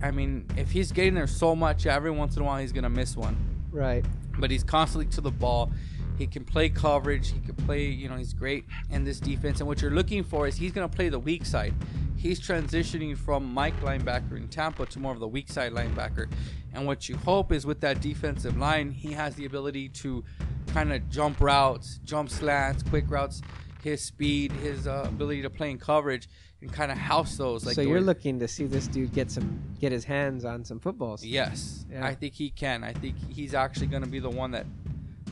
I 0.03 0.11
mean, 0.11 0.47
if 0.57 0.73
he's 0.73 0.91
getting 0.91 1.15
there 1.15 1.29
so 1.29 1.55
much, 1.55 1.87
every 1.87 2.11
once 2.11 2.37
in 2.37 2.43
a 2.43 2.45
while 2.45 2.61
he's 2.61 2.73
gonna 2.73 2.91
miss 2.91 3.17
one. 3.17 3.37
Right. 3.71 4.05
But 4.39 4.51
he's 4.51 4.65
constantly 4.65 5.07
to 5.15 5.21
the 5.21 5.31
ball. 5.31 5.71
He 6.19 6.27
can 6.27 6.45
play 6.45 6.69
coverage. 6.69 7.33
He 7.33 7.39
can 7.41 7.55
play. 7.55 7.85
You 7.85 8.09
know, 8.09 8.17
he's 8.17 8.35
great 8.35 8.65
in 8.91 9.05
this 9.05 9.21
defense. 9.21 9.61
And 9.61 9.69
what 9.69 9.81
you're 9.81 9.93
looking 9.93 10.25
for 10.25 10.49
is 10.49 10.57
he's 10.57 10.73
gonna 10.73 10.89
play 10.89 11.11
the 11.11 11.21
weak 11.21 11.47
side. 11.47 11.75
He's 12.17 12.41
transitioning 12.41 13.17
from 13.17 13.53
Mike 13.53 13.79
linebacker 13.81 14.37
in 14.37 14.49
Tampa 14.49 14.87
to 14.87 14.99
more 14.99 15.13
of 15.13 15.21
the 15.21 15.29
weak 15.29 15.51
side 15.51 15.73
linebacker. 15.73 16.31
And 16.73 16.87
what 16.87 17.09
you 17.09 17.17
hope 17.17 17.53
is 17.53 17.65
with 17.65 17.81
that 17.81 18.01
defensive 18.01 18.57
line, 18.57 18.91
he 18.91 19.13
has 19.13 19.35
the 19.35 19.45
ability 19.45 19.89
to 19.91 20.25
kind 20.69 20.93
of 20.93 21.09
jump 21.09 21.41
routes, 21.41 22.01
jump 22.05 22.31
slants, 22.31 22.83
quick 22.83 23.05
routes, 23.09 23.43
his 23.83 24.03
speed, 24.03 24.53
his 24.53 24.87
uh, 24.87 25.05
ability 25.07 25.43
to 25.43 25.51
play 25.51 25.71
in 25.71 25.79
coverage 25.79 26.29
and 26.61 26.73
kind 26.73 26.91
of 26.91 26.99
house 26.99 27.37
those. 27.37 27.65
Like 27.65 27.75
so 27.75 27.83
you're 27.83 28.01
looking 28.01 28.39
to 28.41 28.49
see 28.49 28.67
this 28.67 28.89
dude 28.89 29.13
get 29.13 29.31
some 29.31 29.61
get 29.79 29.93
his 29.93 30.05
hands 30.05 30.45
on 30.45 30.65
some 30.65 30.81
footballs. 30.81 31.25
Yes, 31.25 31.85
yeah. 31.91 32.05
I 32.05 32.15
think 32.15 32.35
he 32.35 32.51
can. 32.51 32.83
I 32.83 32.93
think 32.93 33.15
he's 33.31 33.55
actually 33.55 33.87
going 33.87 34.03
to 34.03 34.09
be 34.09 34.19
the 34.19 34.31
one 34.31 34.51
that 34.53 34.67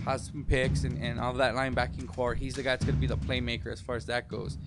has 0.05 0.27
some 0.27 0.45
picks 0.45 0.85
and, 0.85 1.03
and 1.03 1.19
all 1.19 1.33
of 1.33 1.39
that 1.39 1.55
linebacking 1.55 2.07
core. 2.07 2.35
He's 2.35 2.55
the 2.55 2.63
guy 2.63 2.71
that's 2.71 2.85
going 2.85 2.97
to 2.97 3.01
be 3.01 3.07
the 3.07 3.17
playmaker 3.17 3.73
as 3.73 3.81
far 3.81 3.97
as 3.97 4.07
that 4.07 4.29
goes. 4.29 4.59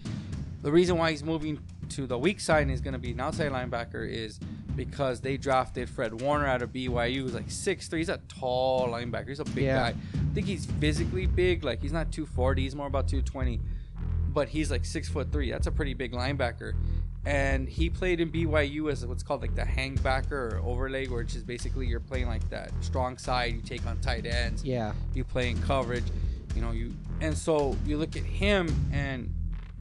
The 0.63 0.71
reason 0.71 0.97
why 0.97 1.11
he's 1.11 1.23
moving 1.23 1.59
to 1.89 2.07
the 2.07 2.17
weak 2.17 2.39
side 2.39 2.61
and 2.61 2.71
he's 2.71 2.81
going 2.81 2.93
to 2.93 2.99
be 2.99 3.11
an 3.11 3.19
outside 3.19 3.51
linebacker 3.51 4.07
is 4.07 4.39
because 4.75 5.21
they 5.21 5.37
drafted 5.37 5.89
Fred 5.89 6.21
Warner 6.21 6.45
out 6.45 6.61
of 6.61 6.71
BYU. 6.71 7.23
He's 7.23 7.33
like 7.33 7.49
six 7.49 7.87
three. 7.87 7.99
He's 7.99 8.09
a 8.09 8.19
tall 8.27 8.89
linebacker. 8.89 9.29
He's 9.29 9.39
a 9.39 9.45
big 9.45 9.65
yeah. 9.65 9.91
guy. 9.91 9.97
I 10.13 10.33
think 10.33 10.47
he's 10.47 10.65
physically 10.65 11.25
big. 11.25 11.63
Like 11.63 11.81
he's 11.81 11.93
not 11.93 12.11
240. 12.11 12.61
He's 12.61 12.75
more 12.75 12.87
about 12.87 13.07
220 13.07 13.59
but 14.37 14.49
he's 14.49 14.69
like 14.69 14.85
six 14.85 15.09
foot 15.09 15.31
three. 15.31 15.49
That's 15.49 15.65
a 15.65 15.71
pretty 15.71 15.95
big 15.95 16.11
linebacker. 16.11 16.73
And 17.25 17.67
he 17.67 17.89
played 17.89 18.19
in 18.19 18.31
BYU 18.31 18.91
as 18.91 19.03
what's 19.03 19.23
called 19.23 19.41
like 19.41 19.55
the 19.55 19.63
hangbacker 19.63 20.31
or 20.31 20.61
overlay, 20.63 21.07
which 21.07 21.35
is 21.35 21.43
basically 21.43 21.87
you're 21.87 21.99
playing 21.99 22.27
like 22.27 22.47
that 22.51 22.71
strong 22.81 23.17
side. 23.17 23.55
You 23.55 23.61
take 23.61 23.83
on 23.87 23.99
tight 23.99 24.27
ends. 24.27 24.63
Yeah. 24.63 24.93
You 25.15 25.23
play 25.23 25.49
in 25.49 25.59
coverage. 25.63 26.03
You 26.55 26.61
know 26.61 26.71
you, 26.71 26.93
and 27.19 27.35
so 27.35 27.75
you 27.85 27.97
look 27.97 28.15
at 28.15 28.21
him, 28.21 28.73
and 28.93 29.33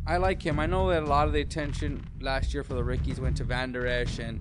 I 0.06 0.18
like 0.18 0.40
him. 0.40 0.60
I 0.60 0.66
know 0.66 0.88
that 0.90 1.02
a 1.02 1.06
lot 1.06 1.26
of 1.26 1.32
the 1.32 1.40
attention 1.40 2.04
last 2.20 2.54
year 2.54 2.62
for 2.62 2.75
the 2.75 2.84
rookies 2.84 3.20
went 3.20 3.36
to 3.38 3.44
Vander 3.44 3.86
Esch 3.86 4.20
and 4.20 4.40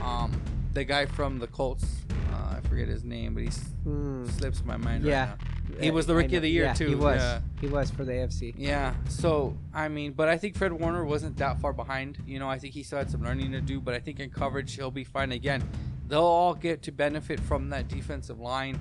um, 0.00 0.40
the 0.72 0.84
guy 0.84 1.06
from 1.06 1.38
the 1.38 1.48
Colts. 1.48 1.84
Uh, 2.32 2.56
I 2.56 2.60
forget 2.68 2.86
his 2.86 3.02
name, 3.02 3.34
but 3.34 3.42
he 3.42 3.48
mm. 3.48 4.30
slips 4.38 4.64
my 4.64 4.76
mind 4.76 5.04
yeah. 5.04 5.30
right 5.30 5.38
now. 5.38 5.80
He 5.80 5.90
was 5.90 6.06
the 6.06 6.14
rookie 6.14 6.36
of 6.36 6.42
the 6.42 6.50
year 6.50 6.64
yeah, 6.64 6.74
too. 6.74 6.88
He 6.88 6.94
was. 6.94 7.20
Yeah. 7.20 7.40
He 7.60 7.66
was 7.66 7.90
for 7.90 8.04
the 8.04 8.12
AFC. 8.12 8.54
Yeah. 8.56 8.94
So 9.08 9.56
I 9.74 9.88
mean, 9.88 10.12
but 10.12 10.28
I 10.28 10.36
think 10.36 10.56
Fred 10.56 10.72
Warner 10.72 11.04
wasn't 11.04 11.36
that 11.38 11.60
far 11.60 11.72
behind. 11.72 12.18
You 12.26 12.38
know, 12.38 12.48
I 12.48 12.58
think 12.58 12.74
he 12.74 12.82
still 12.82 12.98
had 12.98 13.10
some 13.10 13.22
learning 13.22 13.52
to 13.52 13.60
do, 13.60 13.80
but 13.80 13.94
I 13.94 13.98
think 13.98 14.20
in 14.20 14.30
coverage 14.30 14.74
he'll 14.76 14.90
be 14.90 15.04
fine 15.04 15.32
again. 15.32 15.68
They'll 16.08 16.22
all 16.22 16.54
get 16.54 16.82
to 16.82 16.92
benefit 16.92 17.38
from 17.40 17.70
that 17.70 17.88
defensive 17.88 18.40
line. 18.40 18.80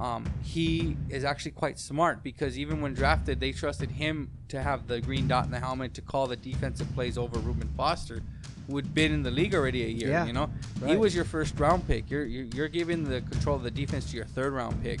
Um, 0.00 0.24
he 0.42 0.96
is 1.10 1.24
actually 1.24 1.52
quite 1.52 1.78
smart 1.78 2.22
because 2.22 2.58
even 2.58 2.80
when 2.80 2.94
drafted, 2.94 3.38
they 3.38 3.52
trusted 3.52 3.90
him 3.90 4.30
to 4.48 4.62
have 4.62 4.88
the 4.88 5.00
green 5.00 5.28
dot 5.28 5.44
in 5.44 5.50
the 5.50 5.60
helmet 5.60 5.92
to 5.94 6.00
call 6.00 6.26
the 6.26 6.36
defensive 6.36 6.92
plays 6.94 7.18
over 7.18 7.38
Reuben 7.38 7.68
Foster, 7.76 8.22
who 8.66 8.76
had 8.76 8.94
been 8.94 9.12
in 9.12 9.22
the 9.22 9.30
league 9.30 9.54
already 9.54 9.84
a 9.84 9.88
year. 9.88 10.08
Yeah, 10.08 10.24
you 10.24 10.32
know, 10.32 10.50
right. 10.80 10.92
he 10.92 10.96
was 10.96 11.14
your 11.14 11.26
first 11.26 11.60
round 11.60 11.86
pick. 11.86 12.10
You're, 12.10 12.24
you're 12.24 12.46
you're 12.46 12.68
giving 12.68 13.04
the 13.04 13.20
control 13.20 13.56
of 13.56 13.62
the 13.62 13.70
defense 13.70 14.10
to 14.10 14.16
your 14.16 14.24
third 14.24 14.54
round 14.54 14.82
pick 14.82 15.00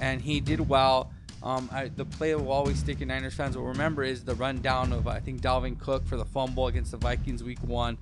and 0.00 0.20
he 0.20 0.40
did 0.40 0.68
well. 0.68 1.12
Um, 1.42 1.70
I, 1.72 1.88
the 1.88 2.04
play 2.04 2.32
that 2.32 2.38
will 2.38 2.52
always 2.52 2.78
stick 2.78 3.00
in 3.00 3.08
Niners 3.08 3.34
fans 3.34 3.56
will 3.56 3.64
remember 3.64 4.02
is 4.02 4.24
the 4.24 4.34
rundown 4.34 4.92
of 4.92 5.06
I 5.06 5.20
think 5.20 5.40
Dalvin 5.40 5.78
Cook 5.78 6.06
for 6.06 6.16
the 6.16 6.24
fumble 6.24 6.66
against 6.66 6.90
the 6.90 6.98
Vikings 6.98 7.42
week 7.42 7.62
one, 7.62 7.96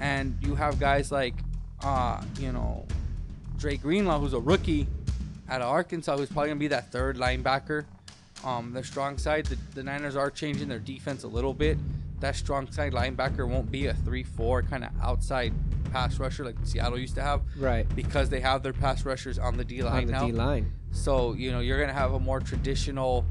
and 0.00 0.36
you 0.42 0.54
have 0.56 0.78
guys 0.78 1.10
like, 1.10 1.34
uh, 1.82 2.22
you 2.38 2.52
know, 2.52 2.86
Dre 3.56 3.76
Greenlaw 3.76 4.18
who's 4.18 4.34
a 4.34 4.40
rookie 4.40 4.86
out 5.48 5.60
of 5.60 5.68
Arkansas 5.68 6.16
who's 6.16 6.28
probably 6.30 6.48
gonna 6.48 6.60
be 6.60 6.68
that 6.68 6.90
third 6.92 7.16
linebacker. 7.16 7.84
Um, 8.44 8.72
their 8.72 8.84
strong 8.84 9.18
side, 9.18 9.46
the, 9.46 9.56
the 9.74 9.82
Niners 9.82 10.16
are 10.16 10.30
changing 10.30 10.68
their 10.68 10.78
defense 10.80 11.22
a 11.22 11.28
little 11.28 11.54
bit. 11.54 11.78
That 12.20 12.34
strong 12.36 12.70
side 12.70 12.92
linebacker 12.92 13.48
won't 13.48 13.70
be 13.70 13.86
a 13.86 13.94
3 13.94 14.22
4 14.22 14.62
kind 14.62 14.84
of 14.84 14.90
outside 15.00 15.52
pass 15.92 16.18
rusher 16.18 16.44
like 16.44 16.56
Seattle 16.64 16.98
used 16.98 17.14
to 17.16 17.22
have. 17.22 17.42
Right. 17.56 17.86
Because 17.94 18.30
they 18.30 18.40
have 18.40 18.62
their 18.62 18.72
pass 18.72 19.04
rushers 19.04 19.38
on 19.38 19.56
the 19.56 19.64
D 19.64 19.82
line 19.82 20.02
On 20.02 20.06
the 20.06 20.12
now. 20.12 20.26
D 20.26 20.32
line. 20.32 20.72
So, 20.90 21.34
you 21.34 21.52
know, 21.52 21.60
you're 21.60 21.76
going 21.78 21.88
to 21.88 21.94
have 21.94 22.14
a 22.14 22.20
more 22.20 22.40
traditional, 22.40 23.24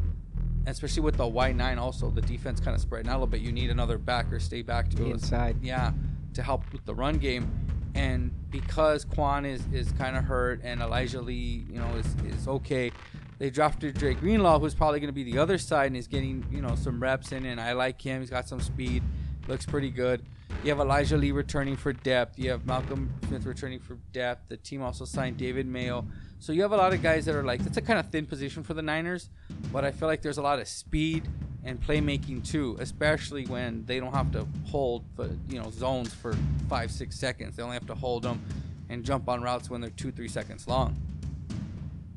especially 0.67 1.01
with 1.03 1.17
the 1.17 1.27
wide 1.27 1.55
nine 1.55 1.77
also, 1.77 2.09
the 2.09 2.21
defense 2.21 2.59
kind 2.59 2.75
of 2.75 2.81
spreading 2.81 3.09
out 3.09 3.13
a 3.13 3.17
little 3.17 3.27
bit. 3.27 3.41
You 3.41 3.51
need 3.51 3.69
another 3.69 3.97
back 3.97 4.31
or 4.31 4.39
stay 4.39 4.61
back 4.61 4.89
to 4.91 4.97
to 4.97 5.11
Inside. 5.11 5.57
yeah, 5.61 5.91
to 6.33 6.43
help 6.43 6.71
with 6.71 6.85
the 6.85 6.93
run 6.95 7.17
game. 7.17 7.51
And 7.95 8.31
because 8.49 9.05
Kwon 9.05 9.45
is, 9.45 9.61
is 9.71 9.91
kind 9.93 10.15
of 10.15 10.23
hurt 10.23 10.61
and 10.63 10.81
Elijah 10.81 11.21
Lee, 11.21 11.65
you 11.69 11.79
know, 11.79 11.93
is, 11.95 12.15
is 12.33 12.47
okay, 12.47 12.91
they 13.37 13.49
drafted 13.49 13.95
Drake 13.95 14.19
Greenlaw, 14.19 14.59
who's 14.59 14.75
probably 14.75 14.99
going 14.99 15.09
to 15.09 15.13
be 15.13 15.23
the 15.23 15.39
other 15.39 15.57
side 15.57 15.87
and 15.87 15.97
is 15.97 16.07
getting, 16.07 16.45
you 16.51 16.61
know, 16.61 16.75
some 16.75 17.01
reps 17.01 17.31
in. 17.31 17.45
And 17.45 17.59
I 17.59 17.73
like 17.73 18.01
him. 18.01 18.21
He's 18.21 18.29
got 18.29 18.47
some 18.47 18.59
speed, 18.59 19.03
looks 19.47 19.65
pretty 19.65 19.89
good. 19.89 20.21
You 20.63 20.69
have 20.69 20.79
Elijah 20.79 21.17
Lee 21.17 21.31
returning 21.31 21.75
for 21.75 21.91
depth. 21.91 22.37
You 22.37 22.51
have 22.51 22.65
Malcolm 22.65 23.11
Smith 23.27 23.45
returning 23.45 23.79
for 23.79 23.97
depth. 24.13 24.49
The 24.49 24.57
team 24.57 24.81
also 24.81 25.05
signed 25.05 25.37
David 25.37 25.65
Mayo. 25.65 26.05
So 26.39 26.53
you 26.53 26.61
have 26.61 26.71
a 26.71 26.77
lot 26.77 26.93
of 26.93 27.01
guys 27.01 27.25
that 27.25 27.35
are 27.35 27.43
like, 27.43 27.63
that's 27.63 27.77
a 27.77 27.81
kind 27.81 27.99
of 27.99 28.09
thin 28.09 28.25
position 28.25 28.63
for 28.63 28.73
the 28.73 28.81
Niners, 28.81 29.29
but 29.71 29.85
I 29.85 29.91
feel 29.91 30.07
like 30.07 30.21
there's 30.21 30.37
a 30.37 30.41
lot 30.41 30.59
of 30.59 30.67
speed 30.67 31.27
and 31.63 31.81
playmaking 31.81 32.47
too, 32.49 32.75
especially 32.79 33.45
when 33.45 33.85
they 33.85 33.99
don't 33.99 34.13
have 34.13 34.31
to 34.31 34.47
hold 34.65 35.03
for 35.15 35.29
you 35.47 35.61
know 35.61 35.69
zones 35.71 36.13
for 36.13 36.35
five 36.67 36.91
six 36.91 37.17
seconds. 37.17 37.55
They 37.55 37.63
only 37.63 37.75
have 37.75 37.87
to 37.87 37.95
hold 37.95 38.23
them 38.23 38.41
and 38.89 39.03
jump 39.03 39.29
on 39.29 39.41
routes 39.41 39.69
when 39.69 39.81
they're 39.81 39.89
two 39.91 40.11
three 40.11 40.27
seconds 40.27 40.67
long. 40.67 40.95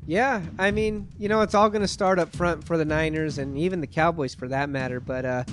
Yeah, 0.07 0.41
I 0.59 0.69
mean, 0.69 1.07
you 1.17 1.29
know, 1.29 1.41
it's 1.41 1.55
all 1.55 1.69
going 1.69 1.81
to 1.81 1.87
start 1.87 2.19
up 2.19 2.35
front 2.35 2.63
for 2.63 2.77
the 2.77 2.85
Niners 2.85 3.39
and 3.39 3.57
even 3.57 3.81
the 3.81 3.87
Cowboys 3.87 4.35
for 4.35 4.47
that 4.49 4.69
matter. 4.69 4.99
But 4.99 5.25
uh, 5.25 5.43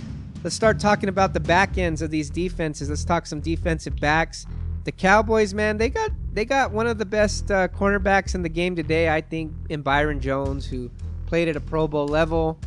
let's 0.45 0.55
start 0.55 0.79
talking 0.79 1.09
about 1.09 1.33
the 1.33 1.41
back 1.41 1.79
ends 1.79 2.03
of 2.03 2.11
these 2.11 2.29
defenses. 2.29 2.91
Let's 2.91 3.05
talk 3.05 3.25
some 3.27 3.41
defensive 3.41 3.97
backs. 3.97 4.47
The 4.85 4.93
Cowboys, 4.93 5.55
man, 5.55 5.79
they 5.79 5.89
got 5.89 6.11
they 6.35 6.45
got 6.45 6.73
one 6.73 6.87
of 6.87 6.99
the 6.99 7.07
best 7.07 7.51
uh, 7.51 7.69
cornerbacks 7.69 8.35
in 8.35 8.43
the 8.43 8.49
game 8.49 8.77
today, 8.77 9.09
I 9.09 9.21
think, 9.21 9.53
in 9.71 9.81
Byron 9.81 10.21
Jones, 10.21 10.67
who 10.67 10.91
played 11.27 11.49
at 11.49 11.57
a 11.57 11.61
Pro 11.61 11.89
Bowl 11.89 12.07
level. 12.07 12.59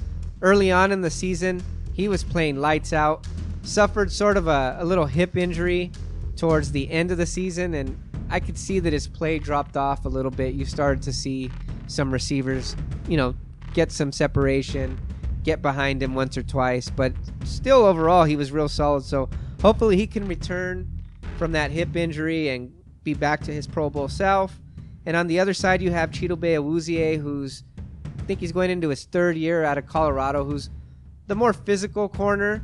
Early 0.41 0.71
on 0.71 0.91
in 0.91 1.01
the 1.01 1.09
season, 1.09 1.63
he 1.93 2.07
was 2.07 2.23
playing 2.23 2.57
lights 2.57 2.93
out. 2.93 3.27
Suffered 3.63 4.11
sort 4.11 4.37
of 4.37 4.47
a, 4.47 4.77
a 4.79 4.85
little 4.85 5.05
hip 5.05 5.35
injury 5.37 5.91
towards 6.35 6.71
the 6.71 6.89
end 6.91 7.11
of 7.11 7.17
the 7.17 7.25
season, 7.25 7.73
and 7.73 7.97
I 8.29 8.39
could 8.39 8.57
see 8.57 8.79
that 8.79 8.93
his 8.93 9.07
play 9.07 9.39
dropped 9.39 9.77
off 9.77 10.05
a 10.05 10.09
little 10.09 10.31
bit. 10.31 10.53
You 10.53 10.65
started 10.65 11.01
to 11.03 11.13
see 11.13 11.49
some 11.87 12.11
receivers, 12.11 12.75
you 13.07 13.17
know, 13.17 13.35
get 13.73 13.91
some 13.91 14.11
separation, 14.11 14.99
get 15.43 15.61
behind 15.61 16.01
him 16.03 16.15
once 16.15 16.37
or 16.37 16.43
twice, 16.43 16.89
but 16.89 17.13
still 17.43 17.85
overall 17.85 18.23
he 18.23 18.35
was 18.35 18.51
real 18.51 18.67
solid. 18.67 19.03
So 19.03 19.29
hopefully 19.61 19.95
he 19.95 20.07
can 20.07 20.27
return 20.27 20.89
from 21.37 21.51
that 21.53 21.71
hip 21.71 21.95
injury 21.95 22.49
and 22.49 22.73
be 23.03 23.13
back 23.13 23.41
to 23.41 23.53
his 23.53 23.67
Pro 23.67 23.89
Bowl 23.89 24.07
self. 24.07 24.59
And 25.05 25.15
on 25.15 25.27
the 25.27 25.39
other 25.39 25.53
side, 25.53 25.81
you 25.81 25.91
have 25.91 26.09
Chidobe 26.09 26.55
Awuzie, 26.55 27.19
who's 27.19 27.63
think 28.25 28.39
he's 28.39 28.51
going 28.51 28.70
into 28.70 28.89
his 28.89 29.05
third 29.05 29.38
year 29.38 29.63
out 29.63 29.77
of 29.77 29.86
Colorado, 29.88 30.44
who's 30.44 30.70
the 31.27 31.36
more 31.36 31.53
physical 31.53 32.10
corner. 32.10 32.63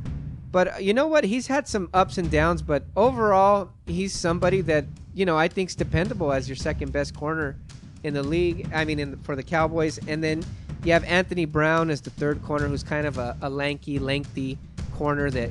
But 0.50 0.74
uh, 0.74 0.78
you 0.78 0.92
know 0.92 1.06
what? 1.06 1.24
He's 1.24 1.46
had 1.46 1.66
some 1.66 1.88
ups 1.94 2.18
and 2.18 2.30
downs, 2.30 2.60
but 2.62 2.84
overall, 2.96 3.70
he's 3.86 4.12
somebody 4.12 4.60
that 4.62 4.84
you 5.14 5.24
know 5.24 5.36
I 5.38 5.48
think's 5.48 5.74
dependable 5.74 6.32
as 6.32 6.48
your 6.48 6.56
second 6.56 6.92
best 6.92 7.14
corner 7.16 7.56
in 8.02 8.12
the 8.14 8.22
league. 8.22 8.68
I 8.74 8.84
mean, 8.84 8.98
in 8.98 9.12
the, 9.12 9.16
for 9.18 9.34
the 9.34 9.42
Cowboys, 9.42 9.98
and 10.06 10.22
then 10.22 10.42
you 10.84 10.92
have 10.92 11.04
Anthony 11.04 11.44
Brown 11.46 11.88
as 11.90 12.00
the 12.02 12.10
third 12.10 12.42
corner, 12.42 12.68
who's 12.68 12.82
kind 12.82 13.06
of 13.06 13.16
a, 13.18 13.36
a 13.40 13.48
lanky, 13.48 13.98
lengthy 13.98 14.58
corner 14.94 15.30
that 15.30 15.50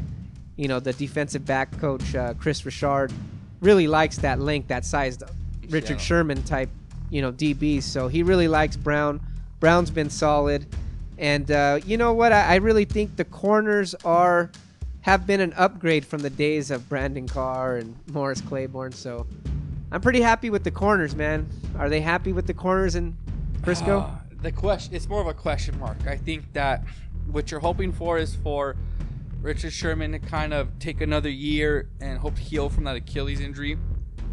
you 0.56 0.68
know 0.68 0.80
the 0.80 0.94
defensive 0.94 1.46
back 1.46 1.80
coach 1.80 2.14
uh, 2.14 2.34
Kris 2.36 2.64
Richard 2.66 3.12
really 3.62 3.88
likes 3.88 4.18
that 4.20 4.40
length, 4.40 4.68
that 4.68 4.86
size, 4.86 5.18
Richard 5.70 5.94
Yeah. 5.94 5.98
Sherman 5.98 6.44
type, 6.44 6.70
you 7.10 7.22
know, 7.22 7.32
DB. 7.32 7.82
So 7.82 8.08
he 8.08 8.24
really 8.24 8.48
likes 8.48 8.76
Brown. 8.76 9.22
Brown's 9.62 9.92
been 9.92 10.10
solid, 10.10 10.66
and 11.20 11.50
uh, 11.52 11.80
you 11.86 11.96
know 11.96 12.14
what? 12.14 12.34
I, 12.34 12.54
I 12.54 12.56
really 12.56 12.84
think 12.84 13.16
the 13.16 13.24
corners 13.24 13.94
are 14.04 14.52
have 15.02 15.26
been 15.28 15.40
an 15.40 15.54
upgrade 15.54 16.04
from 16.04 16.22
the 16.22 16.30
days 16.32 16.72
of 16.72 16.90
Brandon 16.90 17.28
Carr 17.28 17.78
and 17.78 17.96
Morris 18.12 18.42
Claiborne. 18.42 18.92
So 18.92 19.28
I'm 19.92 20.02
pretty 20.02 20.22
happy 20.22 20.50
with 20.50 20.64
the 20.64 20.72
corners, 20.72 21.16
man. 21.16 21.48
Are 21.78 21.90
they 21.90 22.02
happy 22.02 22.34
with 22.34 22.48
the 22.48 22.54
corners 22.56 22.96
in 22.96 23.16
Frisco? 23.64 24.00
Uh, 24.00 24.16
the 24.42 24.52
question 24.52 24.96
it's 24.96 25.08
more 25.08 25.22
of 25.22 25.28
a 25.28 25.34
question 25.34 25.80
mark. 25.80 26.08
I 26.08 26.18
think 26.18 26.52
that 26.54 26.84
what 27.28 27.52
you're 27.52 27.60
hoping 27.60 27.92
for 27.92 28.18
is 28.18 28.36
for 28.36 28.76
Richard 29.42 29.74
Sherman 29.74 30.12
to 30.14 30.20
kind 30.20 30.56
of 30.56 30.80
take 30.80 31.02
another 31.02 31.30
year 31.30 31.88
and 32.00 32.18
hope 32.18 32.36
to 32.36 32.42
heal 32.42 32.68
from 32.68 32.86
that 32.86 32.96
Achilles 32.96 33.40
injury. 33.40 33.78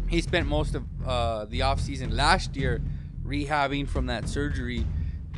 He 0.07 0.21
spent 0.21 0.47
most 0.47 0.73
of 0.73 0.83
uh, 1.05 1.45
the 1.45 1.59
offseason 1.59 2.13
last 2.13 2.55
year 2.55 2.81
rehabbing 3.23 3.87
from 3.87 4.07
that 4.07 4.27
surgery. 4.27 4.85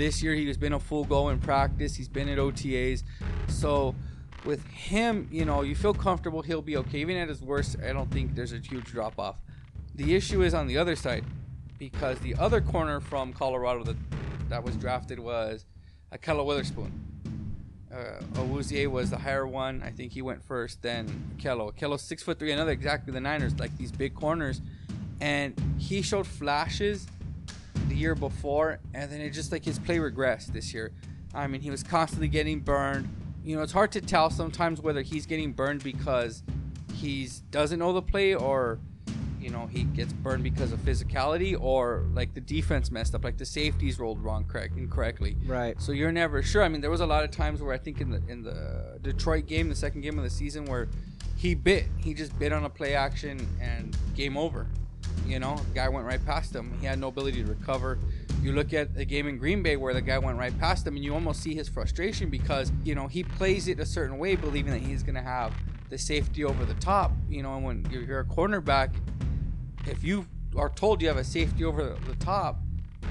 This 0.01 0.23
year 0.23 0.33
he's 0.33 0.57
been 0.57 0.73
a 0.73 0.79
full 0.79 1.03
go 1.03 1.29
in 1.29 1.37
practice. 1.37 1.93
He's 1.93 2.09
been 2.09 2.27
at 2.27 2.39
OTAs. 2.39 3.03
So 3.47 3.93
with 4.43 4.65
him, 4.65 5.29
you 5.31 5.45
know, 5.45 5.61
you 5.61 5.75
feel 5.75 5.93
comfortable 5.93 6.41
he'll 6.41 6.63
be 6.63 6.75
okay. 6.77 7.01
Even 7.01 7.17
at 7.17 7.29
his 7.29 7.43
worst, 7.43 7.75
I 7.87 7.93
don't 7.93 8.09
think 8.09 8.33
there's 8.33 8.51
a 8.51 8.57
huge 8.57 8.85
drop 8.85 9.19
off. 9.19 9.35
The 9.93 10.15
issue 10.15 10.41
is 10.41 10.55
on 10.55 10.65
the 10.65 10.75
other 10.75 10.95
side 10.95 11.23
because 11.77 12.17
the 12.17 12.33
other 12.37 12.61
corner 12.61 12.99
from 12.99 13.31
Colorado 13.31 13.83
that 13.83 13.95
that 14.49 14.63
was 14.63 14.75
drafted 14.75 15.19
was 15.19 15.67
Ahkello 16.11 16.47
Witherspoon. 16.47 16.91
Uh, 17.93 18.23
Awuzie 18.41 18.87
was 18.87 19.11
the 19.11 19.19
higher 19.19 19.45
one. 19.45 19.83
I 19.85 19.91
think 19.91 20.13
he 20.13 20.23
went 20.23 20.43
first. 20.43 20.81
Then 20.81 21.35
Kello. 21.37 21.77
Kello's 21.77 22.01
six 22.01 22.23
foot 22.23 22.39
three. 22.39 22.51
Another 22.51 22.71
exactly 22.71 23.13
the 23.13 23.21
Niners, 23.21 23.59
like 23.59 23.77
these 23.77 23.91
big 23.91 24.15
corners, 24.15 24.61
and 25.19 25.53
he 25.77 26.01
showed 26.01 26.25
flashes 26.25 27.05
the 27.91 27.97
year 27.97 28.15
before, 28.15 28.79
and 28.93 29.11
then 29.11 29.19
it 29.19 29.31
just 29.31 29.51
like 29.51 29.65
his 29.65 29.77
play 29.77 29.97
regressed 29.97 30.47
this 30.47 30.73
year. 30.73 30.91
I 31.35 31.47
mean, 31.47 31.59
he 31.61 31.69
was 31.69 31.83
constantly 31.83 32.29
getting 32.29 32.61
burned. 32.61 33.07
You 33.43 33.57
know, 33.57 33.63
it's 33.63 33.73
hard 33.73 33.91
to 33.93 34.01
tell 34.01 34.29
sometimes 34.29 34.79
whether 34.81 35.01
he's 35.01 35.25
getting 35.25 35.51
burned 35.51 35.83
because 35.83 36.41
he's 36.93 37.39
doesn't 37.51 37.79
know 37.79 37.91
the 37.91 38.01
play 38.01 38.33
or 38.33 38.79
you 39.41 39.49
know 39.49 39.65
he 39.65 39.83
gets 39.83 40.13
burned 40.13 40.43
because 40.43 40.71
of 40.71 40.79
physicality 40.81 41.59
or 41.59 42.05
like 42.13 42.33
the 42.35 42.41
defense 42.41 42.91
messed 42.91 43.15
up 43.15 43.23
like 43.23 43.37
the 43.37 43.45
safeties 43.45 43.97
rolled 43.97 44.21
wrong 44.21 44.43
correct 44.45 44.77
incorrectly 44.77 45.35
Right. 45.47 45.81
so 45.81 45.93
you're 45.93 46.11
never 46.11 46.43
sure 46.43 46.61
i 46.61 46.67
mean 46.67 46.79
there 46.79 46.91
was 46.91 47.01
a 47.01 47.07
lot 47.07 47.23
of 47.23 47.31
times 47.31 47.59
where 47.59 47.73
i 47.73 47.77
think 47.79 48.01
in 48.01 48.11
the 48.11 48.21
in 48.27 48.43
the 48.43 48.99
detroit 49.01 49.47
game 49.47 49.67
the 49.67 49.75
second 49.75 50.01
game 50.01 50.19
of 50.19 50.23
the 50.23 50.29
season 50.29 50.65
where 50.65 50.89
he 51.37 51.55
bit 51.55 51.85
he 51.97 52.13
just 52.13 52.37
bit 52.37 52.53
on 52.53 52.65
a 52.65 52.69
play 52.69 52.93
action 52.93 53.47
and 53.59 53.97
game 54.15 54.37
over 54.37 54.67
you 55.25 55.39
know 55.39 55.55
the 55.55 55.75
guy 55.75 55.89
went 55.89 56.05
right 56.05 56.23
past 56.25 56.53
him 56.53 56.71
he 56.79 56.85
had 56.85 56.99
no 56.99 57.07
ability 57.07 57.43
to 57.43 57.49
recover 57.49 57.97
you 58.41 58.53
look 58.53 58.73
at 58.73 58.89
a 58.95 59.05
game 59.05 59.27
in 59.27 59.37
green 59.37 59.61
bay 59.61 59.75
where 59.75 59.93
the 59.93 60.01
guy 60.01 60.17
went 60.17 60.37
right 60.37 60.57
past 60.59 60.85
him 60.85 60.95
and 60.95 61.03
you 61.03 61.13
almost 61.13 61.41
see 61.41 61.53
his 61.53 61.69
frustration 61.69 62.29
because 62.29 62.71
you 62.83 62.95
know 62.95 63.07
he 63.07 63.23
plays 63.23 63.67
it 63.67 63.79
a 63.79 63.85
certain 63.85 64.17
way 64.17 64.35
believing 64.35 64.71
that 64.71 64.81
he's 64.81 65.03
going 65.03 65.15
to 65.15 65.21
have 65.21 65.53
the 65.89 65.97
safety 65.97 66.43
over 66.43 66.65
the 66.65 66.73
top 66.75 67.11
you 67.29 67.43
know 67.43 67.55
and 67.55 67.63
when 67.63 67.85
you're, 67.91 68.21
a 68.21 68.25
cornerback 68.25 68.93
if 69.87 70.03
you 70.03 70.25
are 70.55 70.69
told 70.69 71.01
you 71.01 71.07
have 71.07 71.17
a 71.17 71.23
safety 71.23 71.63
over 71.63 71.97
the 72.07 72.15
top, 72.15 72.59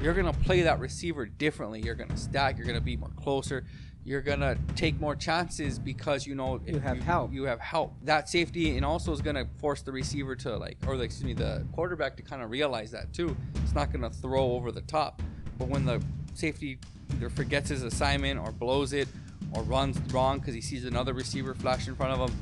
you're 0.03 0.15
gonna 0.15 0.33
play 0.33 0.63
that 0.63 0.79
receiver 0.79 1.27
differently. 1.27 1.81
You're 1.81 1.95
gonna 1.95 2.17
stack. 2.17 2.57
You're 2.57 2.67
gonna 2.67 2.81
be 2.81 2.97
more 2.97 3.11
closer. 3.17 3.65
You're 4.05 4.23
gonna 4.23 4.57
take 4.77 4.99
more 4.99 5.15
chances 5.15 5.79
because 5.79 6.27
you 6.27 6.35
know 6.35 6.61
You 6.67 6.79
have 6.79 6.99
help. 7.03 7.33
You 7.33 7.45
have 7.45 7.61
help. 7.61 7.95
That 8.05 8.29
safety 8.29 8.77
and 8.77 8.85
also 8.85 9.13
is 9.13 9.21
gonna 9.21 9.47
force 9.59 9.83
the 9.83 9.93
receiver 9.93 10.35
to 10.37 10.57
like, 10.57 10.79
or 10.87 10.97
the, 10.97 11.05
excuse 11.05 11.25
me, 11.25 11.35
the 11.35 11.67
quarterback 11.73 12.17
to 12.17 12.23
kind 12.23 12.43
of 12.43 12.51
realize 12.51 12.91
that 12.93 13.13
too. 13.13 13.37
It's 13.57 13.75
not 13.75 13.93
gonna 13.93 14.11
throw 14.11 14.53
over 14.53 14.73
the 14.73 14.81
top. 14.83 15.23
But 15.59 15.69
when 15.69 15.85
the 15.85 16.03
safety 16.35 16.79
either 17.13 17.29
forgets 17.29 17.69
his 17.69 17.83
assignment 17.83 18.41
or 18.41 18.51
blows 18.53 18.93
it 18.93 19.09
or 19.53 19.63
runs 19.65 19.99
wrong 20.13 20.39
because 20.39 20.55
he 20.55 20.61
sees 20.61 20.85
another 20.85 21.13
receiver 21.13 21.55
flash 21.55 21.87
in 21.87 21.95
front 21.95 22.19
of 22.19 22.31
him, 22.31 22.37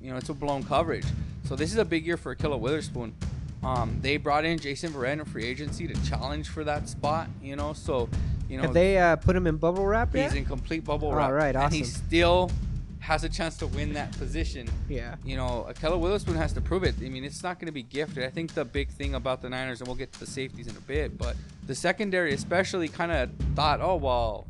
you 0.00 0.10
know, 0.10 0.16
it's 0.16 0.28
a 0.30 0.34
blown 0.34 0.62
coverage. 0.62 1.06
So 1.44 1.56
this 1.56 1.72
is 1.72 1.78
a 1.78 1.84
big 1.84 2.06
year 2.06 2.16
for 2.16 2.34
Ahkello 2.34 2.58
Witherspoon. 2.58 3.14
Um, 3.62 3.98
they 4.00 4.16
brought 4.16 4.44
in 4.44 4.58
Jason 4.58 4.92
Verrett 4.92 5.20
in 5.20 5.24
free 5.24 5.44
agency 5.44 5.86
to 5.86 5.94
challenge 6.08 6.48
for 6.48 6.64
that 6.64 6.88
spot, 6.88 7.28
you 7.40 7.54
know. 7.54 7.72
So, 7.72 8.08
you 8.52 8.58
know, 8.58 8.64
Have 8.64 8.74
they 8.74 8.98
uh, 8.98 9.16
put 9.16 9.34
him 9.34 9.46
in 9.46 9.56
bubble 9.56 9.86
wrap 9.86 10.14
he's 10.14 10.34
in 10.34 10.44
complete 10.44 10.84
bubble 10.84 11.08
All 11.08 11.14
wrap, 11.14 11.30
right, 11.32 11.56
and 11.56 11.72
he 11.72 11.84
still 11.84 12.50
has 12.98 13.24
a 13.24 13.28
chance 13.28 13.56
to 13.56 13.66
win 13.66 13.94
that 13.94 14.12
position. 14.18 14.68
yeah. 14.90 15.16
You 15.24 15.36
know, 15.36 15.66
Ahkello 15.70 15.98
Witherspoon 15.98 16.36
has 16.36 16.52
to 16.52 16.60
prove 16.60 16.84
it. 16.84 16.94
I 17.00 17.08
mean, 17.08 17.24
it's 17.24 17.42
not 17.42 17.58
going 17.58 17.66
to 17.66 17.72
be 17.72 17.82
gifted. 17.82 18.24
I 18.24 18.28
think 18.28 18.52
the 18.52 18.66
big 18.66 18.90
thing 18.90 19.14
about 19.14 19.40
the 19.40 19.48
Niners, 19.48 19.80
and 19.80 19.88
we'll 19.88 19.96
get 19.96 20.12
to 20.12 20.20
the 20.20 20.26
safeties 20.26 20.66
in 20.66 20.76
a 20.76 20.80
bit, 20.80 21.16
but 21.16 21.34
the 21.66 21.74
secondary 21.74 22.34
especially 22.34 22.88
kind 22.88 23.10
of 23.10 23.30
thought, 23.56 23.80
oh, 23.80 23.96
well, 23.96 24.46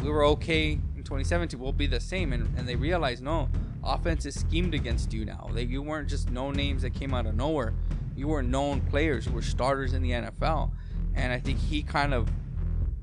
we 0.00 0.10
were 0.10 0.26
okay 0.26 0.72
in 0.72 1.02
2017. 1.02 1.58
We'll 1.58 1.72
be 1.72 1.86
the 1.86 1.98
same. 1.98 2.34
And, 2.34 2.54
and 2.58 2.68
they 2.68 2.76
realized, 2.76 3.22
no, 3.22 3.48
offense 3.82 4.26
is 4.26 4.38
schemed 4.38 4.74
against 4.74 5.14
you 5.14 5.24
now. 5.24 5.48
They, 5.54 5.62
you 5.62 5.80
weren't 5.80 6.08
just 6.08 6.30
no 6.30 6.52
names 6.52 6.82
that 6.82 6.90
came 6.90 7.14
out 7.14 7.24
of 7.24 7.34
nowhere. 7.34 7.72
You 8.14 8.28
were 8.28 8.42
known 8.42 8.82
players. 8.82 9.24
You 9.24 9.32
were 9.32 9.42
starters 9.42 9.94
in 9.94 10.02
the 10.02 10.10
NFL. 10.10 10.70
And 11.14 11.32
I 11.32 11.40
think 11.40 11.58
he 11.58 11.82
kind 11.82 12.12
of 12.12 12.28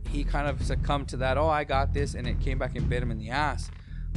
he 0.08 0.24
kind 0.24 0.48
of 0.48 0.64
succumbed 0.64 1.10
to 1.10 1.18
that. 1.18 1.38
Oh, 1.38 1.48
I 1.48 1.64
got 1.64 1.94
this, 1.94 2.14
and 2.14 2.28
it 2.28 2.40
came 2.40 2.58
back 2.58 2.76
and 2.76 2.90
bit 2.90 3.04
him 3.04 3.12
in 3.12 3.18
the 3.18 3.30
ass. 3.30 3.70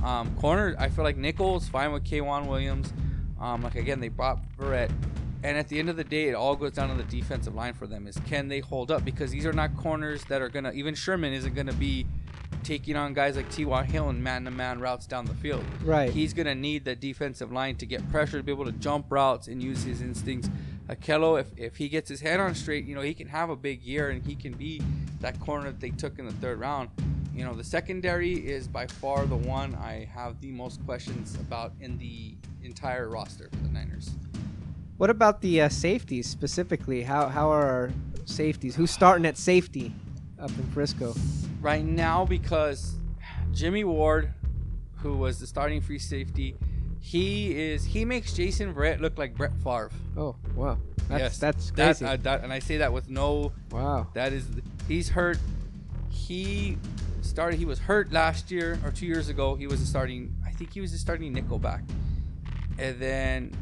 Um, 0.02 0.34
corner, 0.36 0.76
I 0.78 0.88
feel 0.88 1.04
like 1.04 1.16
Nichols 1.16 1.68
fine 1.68 1.92
with 1.92 2.04
K'Waun 2.04 2.46
Williams. 2.46 2.92
Um, 3.40 3.62
like 3.62 3.76
again, 3.76 4.00
they 4.00 4.08
brought 4.08 4.40
Barrett, 4.56 4.90
and 5.42 5.56
at 5.56 5.68
the 5.68 5.78
end 5.78 5.88
of 5.88 5.96
the 5.96 6.04
day, 6.04 6.28
it 6.28 6.34
all 6.34 6.56
goes 6.56 6.72
down 6.72 6.88
to 6.88 6.94
the 6.94 7.08
defensive 7.08 7.54
line 7.54 7.74
for 7.74 7.86
them. 7.86 8.06
Is 8.06 8.18
can 8.26 8.48
they 8.48 8.60
hold 8.60 8.90
up? 8.90 9.04
Because 9.04 9.30
these 9.30 9.46
are 9.46 9.52
not 9.52 9.76
corners 9.76 10.24
that 10.24 10.42
are 10.42 10.48
gonna. 10.48 10.72
Even 10.72 10.94
Sherman 10.94 11.32
isn't 11.32 11.54
gonna 11.54 11.72
be 11.72 12.06
taking 12.64 12.96
on 12.96 13.14
guys 13.14 13.36
like 13.36 13.50
T.Y. 13.50 13.84
Hill 13.84 14.08
and 14.08 14.22
man-to-man 14.22 14.80
routes 14.80 15.06
down 15.06 15.24
the 15.24 15.34
field. 15.34 15.64
Right. 15.84 16.10
He's 16.10 16.32
gonna 16.32 16.54
need 16.54 16.84
the 16.84 16.96
defensive 16.96 17.52
line 17.52 17.76
to 17.76 17.86
get 17.86 18.08
pressure 18.10 18.38
to 18.38 18.42
be 18.42 18.52
able 18.52 18.64
to 18.64 18.72
jump 18.72 19.06
routes 19.10 19.48
and 19.48 19.62
use 19.62 19.84
his 19.84 20.00
instincts. 20.02 20.50
Ahkello, 20.88 21.38
if, 21.38 21.46
if 21.56 21.76
he 21.76 21.88
gets 21.88 22.08
his 22.08 22.20
head 22.20 22.40
on 22.40 22.54
straight, 22.54 22.84
you 22.86 22.94
know, 22.94 23.02
he 23.02 23.12
can 23.12 23.28
have 23.28 23.50
a 23.50 23.56
big 23.56 23.82
year 23.82 24.08
and 24.08 24.24
he 24.24 24.34
can 24.34 24.52
be 24.52 24.80
that 25.20 25.38
corner 25.40 25.66
that 25.66 25.80
they 25.80 25.90
took 25.90 26.18
in 26.18 26.26
the 26.26 26.32
third 26.32 26.58
round. 26.58 26.88
You 27.34 27.44
know, 27.44 27.54
the 27.54 27.64
secondary 27.64 28.32
is 28.32 28.66
by 28.66 28.86
far 28.86 29.26
the 29.26 29.36
one 29.36 29.74
I 29.74 30.08
have 30.12 30.40
the 30.40 30.50
most 30.50 30.84
questions 30.86 31.36
about 31.36 31.72
in 31.80 31.98
the 31.98 32.34
entire 32.62 33.08
roster 33.08 33.48
for 33.50 33.58
the 33.58 33.68
Niners. 33.68 34.10
What 34.96 35.10
about 35.10 35.40
the 35.42 35.60
uh, 35.60 35.68
safeties 35.68 36.26
specifically? 36.26 37.02
How 37.02 37.28
how 37.28 37.50
are 37.50 37.66
our 37.66 37.90
safeties? 38.24 38.74
Who's 38.74 38.90
starting 38.90 39.26
at 39.26 39.36
safety 39.36 39.94
up 40.40 40.50
in 40.50 40.66
Frisco? 40.72 41.14
Right 41.60 41.84
now, 41.84 42.24
because 42.24 42.96
Jimmy 43.52 43.84
Ward, 43.84 44.32
who 44.96 45.16
was 45.16 45.38
the 45.38 45.46
starting 45.46 45.80
free 45.80 46.00
safety, 46.00 46.56
he 47.00 47.56
is 47.58 47.84
he 47.84 48.04
makes 48.04 48.32
Jason 48.32 48.74
Verrett 48.74 49.00
look 49.00 49.18
like 49.18 49.34
Brett 49.36 49.52
Favre. 49.62 49.90
Oh 50.16 50.36
wow, 50.54 50.78
that's 51.08 51.20
yes, 51.20 51.38
that's 51.38 51.70
that, 51.72 51.96
crazy. 51.98 52.04
uh, 52.04 52.16
that, 52.22 52.44
and 52.44 52.52
I 52.52 52.58
say 52.58 52.78
that 52.78 52.92
with 52.92 53.08
no 53.08 53.52
wow. 53.70 54.08
That 54.14 54.32
is, 54.32 54.46
he's 54.88 55.08
hurt. 55.10 55.38
He 56.10 56.78
started. 57.22 57.58
He 57.58 57.64
was 57.64 57.78
hurt 57.78 58.12
last 58.12 58.50
year 58.50 58.78
or 58.84 58.90
two 58.90 59.06
years 59.06 59.28
ago. 59.28 59.54
He 59.54 59.66
was 59.66 59.80
a 59.80 59.86
starting. 59.86 60.34
I 60.46 60.50
think 60.50 60.72
he 60.72 60.80
was 60.80 60.92
a 60.92 60.98
starting 60.98 61.34
nickelback, 61.34 61.82
and 62.78 62.98
then 62.98 63.52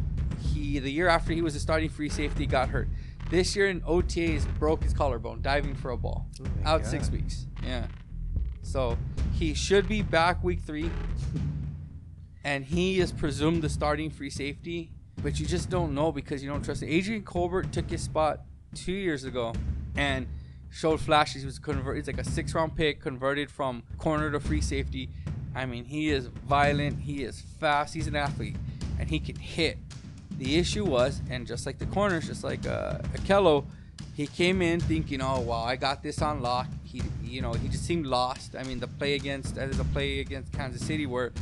he 0.41 0.79
the 0.79 0.91
year 0.91 1.09
after 1.09 1.33
he 1.33 1.43
was 1.43 1.55
a 1.55 1.61
starting 1.61 1.89
free 1.89 2.09
safety 2.09 2.47
got 2.47 2.69
hurt. 2.71 2.89
This 3.29 3.57
year 3.57 3.69
in 3.69 3.81
OTAs 3.83 4.47
broke 4.59 4.83
his 4.85 4.93
collarbone 4.95 5.43
diving 5.43 5.75
for 5.75 5.91
a 5.91 5.97
ball, 5.97 6.27
Oh 6.41 6.45
out 6.65 6.83
God. 6.83 6.91
six 6.91 7.11
weeks. 7.11 7.47
Yeah, 7.63 7.87
so 8.63 8.97
he 9.33 9.53
should 9.53 9.89
be 9.89 10.01
back 10.03 10.43
week 10.45 10.61
three, 10.61 10.91
and 12.47 12.65
he 12.65 13.01
is 13.01 13.11
presumed 13.11 13.61
the 13.61 13.69
starting 13.69 14.09
free 14.09 14.31
safety. 14.31 14.93
But 15.21 15.41
you 15.41 15.47
just 15.47 15.69
don't 15.69 15.95
know 15.95 16.13
because 16.13 16.45
you 16.45 16.49
don't 16.49 16.65
trust 16.65 16.83
it. 16.83 16.89
Adrian 16.89 17.25
Colbert 17.25 17.73
took 17.73 17.91
his 17.91 18.03
spot 18.03 18.41
two 18.75 18.93
years 18.93 19.25
ago, 19.25 19.53
and 19.97 20.29
showed 20.71 21.01
flashes. 21.01 21.43
He 21.43 21.47
was 21.47 21.59
converted. 21.59 22.05
He's 22.05 22.07
like 22.07 22.25
a 22.25 22.31
six-round 22.31 22.77
pick, 22.77 23.01
converted 23.01 23.51
from 23.51 23.83
corner 23.99 24.31
to 24.31 24.39
free 24.39 24.61
safety. 24.61 25.09
I 25.57 25.67
mean, 25.67 25.87
he 25.87 26.11
is 26.11 26.27
violent. 26.27 27.01
He 27.01 27.25
is 27.25 27.41
fast. 27.59 27.95
He's 27.95 28.07
an 28.07 28.15
athlete, 28.15 28.57
and 29.01 29.11
he 29.11 29.19
can 29.19 29.37
hit. 29.37 29.79
The 30.39 30.57
issue 30.57 30.85
was, 30.85 31.23
and 31.31 31.47
just 31.47 31.67
like 31.67 31.79
the 31.79 31.87
corners, 31.87 32.29
just 32.29 32.45
like 32.45 32.65
uh, 32.67 32.99
Ahkello, 33.15 33.65
he 34.15 34.27
came 34.27 34.63
in 34.63 34.79
thinking, 34.81 35.21
"Oh, 35.21 35.41
wow, 35.41 35.65
I 35.65 35.75
got 35.77 36.03
this 36.03 36.23
on 36.23 36.43
lock." 36.43 36.69
He, 36.85 37.03
you 37.25 37.43
know, 37.43 37.55
he 37.55 37.69
just 37.69 37.85
seemed 37.85 38.07
lost. 38.07 38.55
I 38.55 38.63
mean, 38.63 38.79
the 38.79 38.87
play 38.87 39.15
against, 39.15 39.57
there's 39.57 39.81
a 39.81 39.85
play 39.85 40.21
against 40.21 40.53
Kansas 40.53 40.87
City 40.87 41.07
where, 41.07 41.33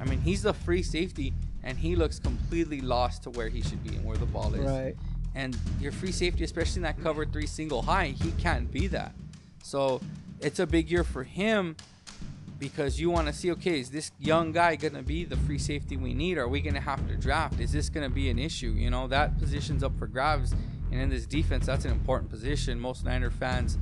I 0.00 0.04
mean, 0.04 0.20
he's 0.20 0.42
the 0.42 0.52
free 0.52 0.82
safety, 0.82 1.32
and 1.62 1.78
he 1.78 1.96
looks 1.96 2.18
completely 2.18 2.80
lost 2.80 3.22
to 3.24 3.30
where 3.30 3.48
he 3.48 3.62
should 3.62 3.82
be 3.82 3.96
and 3.96 4.04
where 4.04 4.16
the 4.16 4.26
ball 4.26 4.54
is. 4.54 4.60
Right. 4.60 4.96
And 5.34 5.56
your 5.80 5.92
free 5.92 6.12
safety, 6.12 6.44
especially 6.44 6.80
in 6.80 6.82
that 6.82 7.02
cover 7.02 7.24
three 7.24 7.46
single 7.46 7.82
high, 7.82 8.08
he 8.08 8.32
can't 8.32 8.70
be 8.70 8.86
that. 8.88 9.14
So 9.62 10.00
it's 10.40 10.58
a 10.58 10.66
big 10.66 10.90
year 10.90 11.04
for 11.04 11.24
him 11.24 11.76
because 12.58 13.00
you 13.00 13.10
want 13.10 13.26
to 13.26 13.32
see 13.32 13.50
okay, 13.52 13.80
is 13.80 13.90
this 13.90 14.12
young 14.20 14.52
guy 14.52 14.76
going 14.76 14.94
to 14.94 15.02
be 15.02 15.24
the 15.24 15.36
free 15.36 15.58
safety 15.58 15.96
we 15.96 16.14
need? 16.14 16.38
Are 16.38 16.48
we 16.48 16.60
going 16.60 16.74
to 16.74 16.80
have 16.80 17.06
to 17.08 17.16
draft? 17.16 17.60
Is 17.60 17.72
this 17.72 17.88
going 17.88 18.08
to 18.08 18.14
be 18.14 18.30
an 18.30 18.38
issue? 18.38 18.70
You 18.70 18.90
know, 18.90 19.08
that 19.08 19.38
position's 19.38 19.82
up 19.82 19.98
for 19.98 20.06
grabs. 20.06 20.52
And 20.92 21.00
in 21.00 21.08
this 21.08 21.26
defense, 21.26 21.66
that's 21.66 21.86
an 21.86 21.90
important 21.90 22.30
position. 22.30 22.78
Most 22.78 23.04
Niner 23.04 23.30
fans 23.30 23.78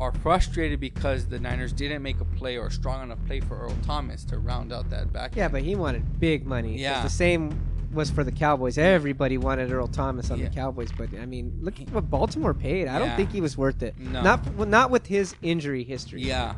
are 0.00 0.12
frustrated 0.12 0.80
because 0.80 1.26
the 1.26 1.38
Niners 1.38 1.72
didn't 1.72 2.02
make 2.02 2.20
a 2.20 2.24
play 2.24 2.56
or 2.56 2.66
a 2.66 2.70
strong 2.70 3.02
enough 3.02 3.18
play 3.26 3.40
for 3.40 3.58
Earl 3.58 3.76
Thomas 3.84 4.24
to 4.26 4.38
round 4.38 4.72
out 4.72 4.88
that 4.90 5.12
back. 5.12 5.34
Yeah, 5.36 5.48
but 5.48 5.62
he 5.62 5.74
wanted 5.74 6.20
big 6.20 6.46
money. 6.46 6.78
Yeah. 6.78 7.02
The 7.02 7.10
same 7.10 7.58
was 7.92 8.10
for 8.10 8.22
the 8.22 8.30
Cowboys. 8.32 8.76
Everybody 8.78 9.38
wanted 9.38 9.72
Earl 9.72 9.88
Thomas 9.88 10.30
on 10.30 10.38
Yeah. 10.38 10.48
the 10.48 10.54
Cowboys, 10.54 10.90
but 10.96 11.08
I 11.20 11.26
mean, 11.26 11.56
look 11.60 11.80
at 11.80 11.90
what 11.90 12.10
Baltimore 12.10 12.52
paid. 12.54 12.86
I 12.86 12.98
don't 12.98 13.16
think 13.16 13.32
he 13.32 13.40
was 13.40 13.56
worth 13.56 13.82
it. 13.82 13.98
No. 13.98 14.22
Not 14.22 14.54
well, 14.56 14.68
not 14.68 14.90
with 14.90 15.06
his 15.06 15.34
injury 15.42 15.84
history. 15.84 16.22
yeah. 16.22 16.54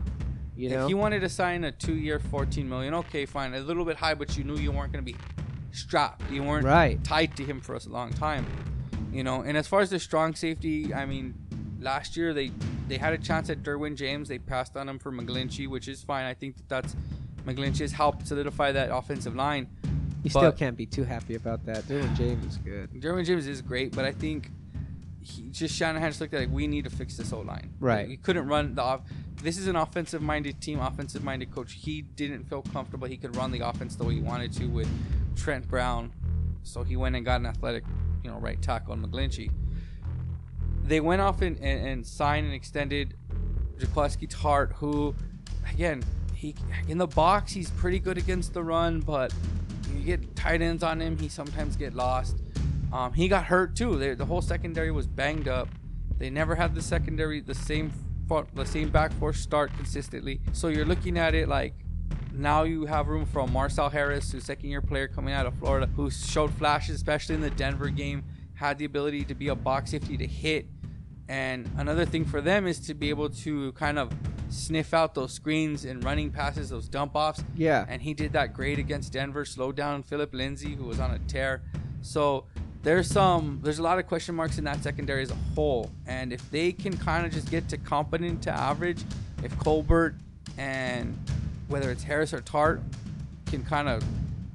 You 0.57 0.68
know. 0.68 0.83
If 0.83 0.88
he 0.88 0.94
wanted 0.94 1.20
to 1.20 1.29
sign 1.31 1.64
a 1.64 1.72
two-year, 1.72 2.18
fourteen 2.18 2.68
million, 2.68 2.92
okay, 2.94 3.24
fine, 3.24 3.55
a 3.55 3.61
little 3.61 3.85
bit 3.87 3.96
high, 3.96 4.12
but 4.14 4.37
you 4.37 4.44
knew 4.44 4.57
you 4.57 4.72
weren't 4.72 4.92
going 4.92 5.03
to 5.05 5.11
be 5.12 5.16
strapped. 5.72 6.31
You 6.31 6.42
weren't 6.42 6.66
Right. 6.66 7.03
tied 7.03 7.37
to 7.37 7.44
him 7.44 7.61
for 7.61 7.74
a 7.74 7.81
long 7.88 8.11
time. 8.12 8.44
You 9.12 9.24
know, 9.24 9.40
and 9.42 9.57
as 9.57 9.66
far 9.66 9.81
as 9.81 9.90
the 9.90 9.98
strong 9.98 10.35
safety, 10.35 10.92
I 10.92 11.07
mean, 11.07 11.35
last 11.80 12.16
year 12.16 12.32
they 12.34 12.52
they 12.88 12.98
had 12.98 13.12
a 13.12 13.18
chance 13.18 13.50
at 13.50 13.62
Derwin 13.62 13.96
James. 13.96 14.28
They 14.28 14.38
passed 14.38 14.76
on 14.76 14.88
him 14.88 14.98
for 14.98 15.12
McGlinchey, 15.12 15.68
which 15.68 15.88
is 15.88 16.02
fine. 16.02 16.24
I 16.24 16.34
think 16.34 16.56
that 16.56 16.68
that's 16.68 16.96
McGlinchey 17.46 17.80
has 17.80 17.92
helped 17.92 18.26
solidify 18.26 18.72
that 18.72 18.94
offensive 18.94 19.34
line. 19.34 19.68
you 20.22 20.30
still 20.30 20.52
can't 20.52 20.76
be 20.76 20.86
too 20.86 21.04
happy 21.04 21.34
about 21.34 21.64
that. 21.66 21.84
Derwin 21.84 22.14
James 22.16 22.44
is 22.44 22.56
good. 22.58 22.90
Derwin 22.92 23.24
James 23.24 23.46
is 23.46 23.62
great, 23.62 23.94
but 23.94 24.04
I 24.04 24.12
think 24.12 24.50
he 25.22 25.50
just 25.50 25.74
Shanahan 25.74 26.10
just 26.10 26.20
looked 26.20 26.34
at 26.34 26.40
like 26.40 26.50
we 26.50 26.66
need 26.66 26.84
to 26.84 26.90
fix 26.90 27.16
this 27.16 27.30
whole 27.30 27.44
line. 27.44 27.70
Right. 27.78 28.08
He 28.08 28.16
couldn't 28.16 28.46
run 28.46 28.74
the. 28.74 28.82
Off- 28.82 29.02
this 29.42 29.56
is 29.56 29.68
an 29.68 29.76
offensive-minded 29.76 30.60
team, 30.60 30.80
offensive-minded 30.80 31.50
coach. 31.50 31.72
He 31.72 32.02
didn't 32.02 32.44
feel 32.44 32.60
comfortable. 32.60 33.08
He 33.08 33.16
could 33.16 33.34
run 33.36 33.50
the 33.50 33.60
offense 33.60 33.96
the 33.96 34.04
way 34.04 34.14
he 34.14 34.20
wanted 34.20 34.52
to 34.54 34.66
with 34.66 34.88
Trent 35.34 35.66
Brown, 35.66 36.12
so 36.62 36.82
he 36.82 36.96
went 36.96 37.16
and 37.16 37.24
got 37.24 37.40
an 37.40 37.46
athletic, 37.46 37.84
you 38.22 38.30
know, 38.30 38.38
right 38.38 38.60
tackle 38.60 38.92
on 38.92 39.02
McGlinchey. 39.02 39.50
They 40.90 40.98
went 40.98 41.22
off 41.22 41.40
and, 41.40 41.57
and, 41.59 41.87
and 41.87 42.05
signed 42.05 42.46
and 42.46 42.55
extended 42.55 43.14
Jaquiski 43.79 44.29
Tartt, 44.29 44.72
who, 44.72 45.14
again, 45.72 46.03
he 46.35 46.57
in 46.88 46.98
the 46.98 47.07
box 47.07 47.53
he's 47.53 47.70
pretty 47.70 48.00
good 48.00 48.18
against 48.18 48.55
the 48.55 48.64
run, 48.64 48.98
but 48.98 49.33
you 49.94 50.03
get 50.03 50.35
tight 50.35 50.61
ends 50.61 50.83
on 50.83 51.00
him, 51.00 51.16
he 51.16 51.29
sometimes 51.29 51.76
get 51.76 51.94
lost. 51.94 52.38
Um, 52.92 53.12
he 53.12 53.29
got 53.29 53.44
hurt 53.44 53.76
too. 53.76 53.98
They, 53.98 54.14
the 54.14 54.24
whole 54.24 54.42
secondary 54.42 54.90
was 54.90 55.07
banged 55.07 55.46
up. 55.46 55.68
They 56.18 56.29
never 56.29 56.57
had 56.57 56.74
the 56.74 56.83
secondary 56.83 57.40
the 57.40 57.55
same 57.55 57.92
the 58.55 58.66
same 58.66 58.88
back 58.88 59.12
four 59.12 59.33
start 59.33 59.72
consistently. 59.76 60.40
So 60.50 60.66
you're 60.66 60.85
looking 60.85 61.16
at 61.18 61.37
it 61.37 61.48
like 61.48 61.74
now 62.33 62.64
you 62.64 62.87
have 62.87 63.07
room 63.07 63.26
for 63.26 63.46
Marcell 63.46 63.90
Harris, 63.90 64.33
who's 64.33 64.42
second 64.42 64.68
year 64.68 64.83
player 64.83 65.07
coming 65.07 65.35
out 65.35 65.46
of 65.46 65.55
Florida, 65.55 65.88
who 65.94 66.11
showed 66.11 66.53
flashes, 66.55 66.96
especially 66.96 67.37
in 67.37 67.42
the 67.42 67.50
Denver 67.50 67.90
game, 67.90 68.24
had 68.55 68.76
the 68.76 68.87
ability 68.87 69.24
to 69.26 69.37
be 69.37 69.46
a 69.46 69.55
box 69.55 69.92
safety 69.92 70.16
to 70.16 70.26
hit. 70.26 70.66
And 71.30 71.70
another 71.76 72.04
thing 72.04 72.24
for 72.24 72.40
them 72.40 72.66
is 72.66 72.80
to 72.80 72.92
be 72.92 73.08
able 73.08 73.30
to 73.30 73.70
kind 73.74 74.00
of 74.00 74.12
sniff 74.48 74.92
out 74.92 75.14
those 75.14 75.32
screens 75.32 75.84
and 75.84 76.02
running 76.02 76.32
passes, 76.32 76.70
those 76.70 76.88
dump 76.88 77.12
offs. 77.14 77.44
Yeah. 77.54 77.86
And 77.88 78.02
he 78.02 78.14
did 78.14 78.32
that 78.32 78.52
great 78.52 78.80
against 78.80 79.12
Denver, 79.12 79.44
slowed 79.44 79.76
down 79.76 80.02
Phillip 80.02 80.34
Lindsay, 80.34 80.74
who 80.74 80.86
was 80.86 80.98
on 80.98 81.12
a 81.12 81.20
tear. 81.20 81.62
So 82.02 82.46
there's 82.82 83.08
some 83.08 83.60
there's 83.62 83.78
a 83.78 83.82
lot 83.82 84.00
of 84.00 84.08
question 84.08 84.34
marks 84.34 84.58
in 84.58 84.64
that 84.64 84.82
secondary 84.82 85.22
as 85.22 85.30
a 85.30 85.36
whole. 85.54 85.88
And 86.04 86.32
if 86.32 86.50
they 86.50 86.72
can 86.72 86.96
kind 86.96 87.24
of 87.24 87.32
just 87.32 87.48
get 87.48 87.68
to 87.68 87.78
competent 87.78 88.42
to 88.42 88.50
average, 88.50 89.04
if 89.44 89.56
Colbert 89.56 90.16
and 90.58 91.16
whether 91.68 91.92
it's 91.92 92.02
Harris 92.02 92.34
or 92.34 92.40
Tartt 92.40 92.82
can 93.46 93.64
kind 93.64 93.88
of 93.88 94.02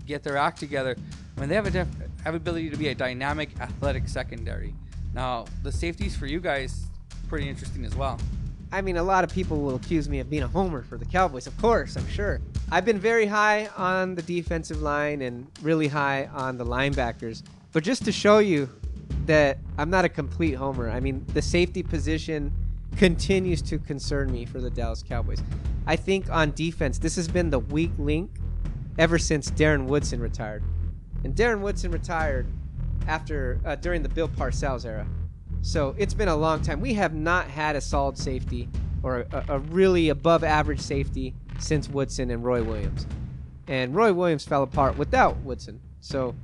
get 0.06 0.24
their 0.24 0.36
act 0.36 0.60
together, 0.60 0.98
I 1.38 1.40
mean 1.40 1.48
they 1.48 1.56
have 1.56 1.68
a 1.68 1.72
def- 1.72 1.88
have 2.26 2.36
ability 2.36 2.70
to 2.70 2.76
be 2.76 2.90
a 2.90 2.96
dynamic 2.96 3.52
athletic 3.62 4.10
secondary. 4.10 4.74
Now 5.16 5.46
the 5.64 5.72
safeties 5.72 6.16
for 6.16 6.28
you 6.28 6.40
guys 6.40 6.88
pretty 7.30 7.50
interesting 7.50 7.86
as 7.86 7.96
well. 7.96 8.20
I 8.72 8.82
mean, 8.82 8.98
a 8.98 9.04
lot 9.04 9.24
of 9.24 9.32
people 9.32 9.62
will 9.62 9.76
accuse 9.76 10.10
me 10.10 10.20
of 10.20 10.30
being 10.30 10.44
a 10.44 10.48
homer 10.48 10.84
for 10.84 10.98
the 10.98 11.06
Cowboys. 11.06 11.48
Of 11.48 11.58
course, 11.58 11.96
I'm 11.96 12.08
sure. 12.08 12.42
I've 12.72 12.84
been 12.84 13.00
very 13.00 13.26
high 13.26 13.70
on 13.78 14.16
the 14.16 14.22
defensive 14.22 14.82
line 14.82 15.22
and 15.22 15.48
really 15.62 15.88
high 15.88 16.26
on 16.34 16.58
the 16.58 16.66
linebackers. 16.66 17.44
But 17.72 17.84
just 17.84 18.04
to 18.06 18.12
show 18.12 18.40
you 18.40 18.70
that 19.26 19.60
I'm 19.78 19.90
not 19.90 20.04
a 20.04 20.10
complete 20.10 20.54
homer, 20.54 20.90
I 20.90 21.00
mean, 21.00 21.26
the 21.34 21.42
safety 21.42 21.84
position 21.84 22.52
continues 22.98 23.62
to 23.64 23.80
concern 23.80 24.32
me 24.32 24.46
for 24.46 24.60
the 24.60 24.70
Dallas 24.70 25.04
Cowboys. 25.04 25.42
I 25.88 25.96
think 25.96 26.30
on 26.30 26.52
defense, 26.52 26.98
this 26.98 27.16
has 27.16 27.28
been 27.28 27.50
the 27.50 27.60
weak 27.60 27.92
link 27.98 28.32
ever 28.98 29.18
since 29.18 29.50
Darren 29.52 29.86
Woodson 29.86 30.20
retired. 30.20 30.64
And 31.24 31.36
Darren 31.36 31.62
Woodson 31.62 31.92
retired 31.92 32.48
after 33.08 33.60
uh, 33.66 33.76
during 33.76 34.04
the 34.04 34.10
Bill 34.10 34.28
Parcells 34.28 34.86
era. 34.86 35.08
So 35.62 35.96
it's 35.98 36.14
been 36.14 36.28
a 36.28 36.36
long 36.36 36.62
time. 36.62 36.80
We 36.80 36.94
have 36.94 37.14
not 37.14 37.48
had 37.48 37.76
a 37.76 37.82
solid 37.82 38.18
safety 38.18 38.70
or 39.04 39.26
a, 39.32 39.46
a 39.50 39.60
really 39.60 40.10
above 40.10 40.44
average 40.44 40.80
safety 40.80 41.34
since 41.60 41.90
Woodson 41.90 42.32
and 42.32 42.44
Roy 42.44 42.64
Williams. 42.64 43.08
And 43.68 43.96
Roy 43.96 44.14
Williams 44.14 44.46
fell 44.46 44.64
apart 44.64 44.98
without 44.98 45.38
Woodson. 45.38 45.80
So, 46.02 46.36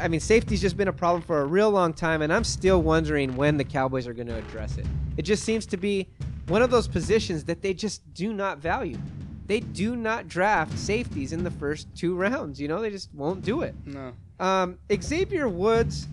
I 0.00 0.08
mean, 0.08 0.20
safety's 0.20 0.60
just 0.60 0.76
been 0.76 0.88
a 0.88 0.92
problem 0.92 1.22
for 1.22 1.42
a 1.42 1.44
real 1.46 1.70
long 1.70 1.92
time, 1.92 2.22
and 2.22 2.32
I'm 2.32 2.44
still 2.44 2.82
wondering 2.82 3.36
when 3.36 3.56
the 3.56 3.64
Cowboys 3.64 4.06
are 4.06 4.14
going 4.14 4.26
to 4.26 4.36
address 4.36 4.76
it. 4.78 4.86
It 5.16 5.22
just 5.22 5.44
seems 5.44 5.64
to 5.66 5.76
be 5.76 6.08
one 6.48 6.62
of 6.62 6.70
those 6.70 6.88
positions 6.88 7.44
that 7.44 7.62
they 7.62 7.72
just 7.72 8.02
do 8.14 8.32
not 8.32 8.58
value. 8.58 8.98
They 9.46 9.60
do 9.60 9.94
not 9.96 10.28
draft 10.28 10.76
safeties 10.78 11.32
in 11.32 11.44
the 11.44 11.50
first 11.50 11.86
two 11.94 12.14
rounds. 12.16 12.60
You 12.60 12.68
know, 12.68 12.80
they 12.80 12.90
just 12.90 13.12
won't 13.14 13.42
do 13.42 13.62
it. 13.62 13.74
No. 13.84 14.12
Um, 14.40 14.78
Xavier 14.92 15.48
Woods, 15.48 16.08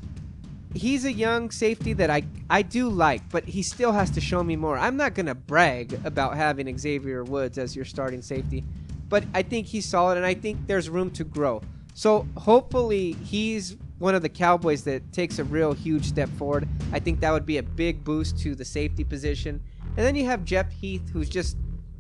he's 0.74 1.06
a 1.06 1.12
young 1.12 1.52
safety 1.52 1.94
that 1.94 2.10
I 2.10 2.24
I 2.50 2.62
do 2.62 2.90
like, 2.90 3.28
but 3.30 3.46
he 3.46 3.64
still 3.64 3.92
has 3.92 4.10
to 4.12 4.22
show 4.22 4.44
me 4.44 4.56
more. 4.56 4.78
I'm 4.78 4.98
not 4.98 5.16
gonna 5.16 5.36
brag 5.36 6.00
about 6.06 6.36
having 6.36 6.78
Xavier 6.78 7.24
Woods 7.24 7.58
as 7.58 7.76
your 7.76 7.86
starting 7.86 8.22
safety, 8.22 8.64
but 9.10 9.24
I 9.34 9.42
think 9.42 9.68
he's 9.68 9.86
solid, 9.86 10.18
and 10.18 10.26
I 10.26 10.34
think 10.36 10.68
there's 10.68 10.90
room 10.90 11.10
to 11.12 11.24
grow. 11.24 11.62
So 11.96 12.28
hopefully 12.38 13.14
he's 13.14 13.78
one 14.00 14.16
of 14.16 14.22
the 14.22 14.30
Cowboys 14.30 14.84
that 14.84 15.14
takes 15.14 15.40
a 15.40 15.44
real 15.44 15.74
huge 15.74 16.06
step 16.06 16.30
forward. 16.38 16.68
I 16.92 17.00
think 17.00 17.20
that 17.22 17.32
would 17.32 17.46
be 17.46 17.58
a 17.58 17.64
big 17.64 18.04
boost 18.04 18.38
to 18.40 18.56
the 18.56 18.66
safety 18.66 19.04
position. 19.04 19.62
And 19.96 20.06
then 20.06 20.16
you 20.16 20.26
have 20.26 20.44
Jeff 20.44 20.72
Heath, 20.72 21.08
who's 21.14 21.30
just 21.30 21.56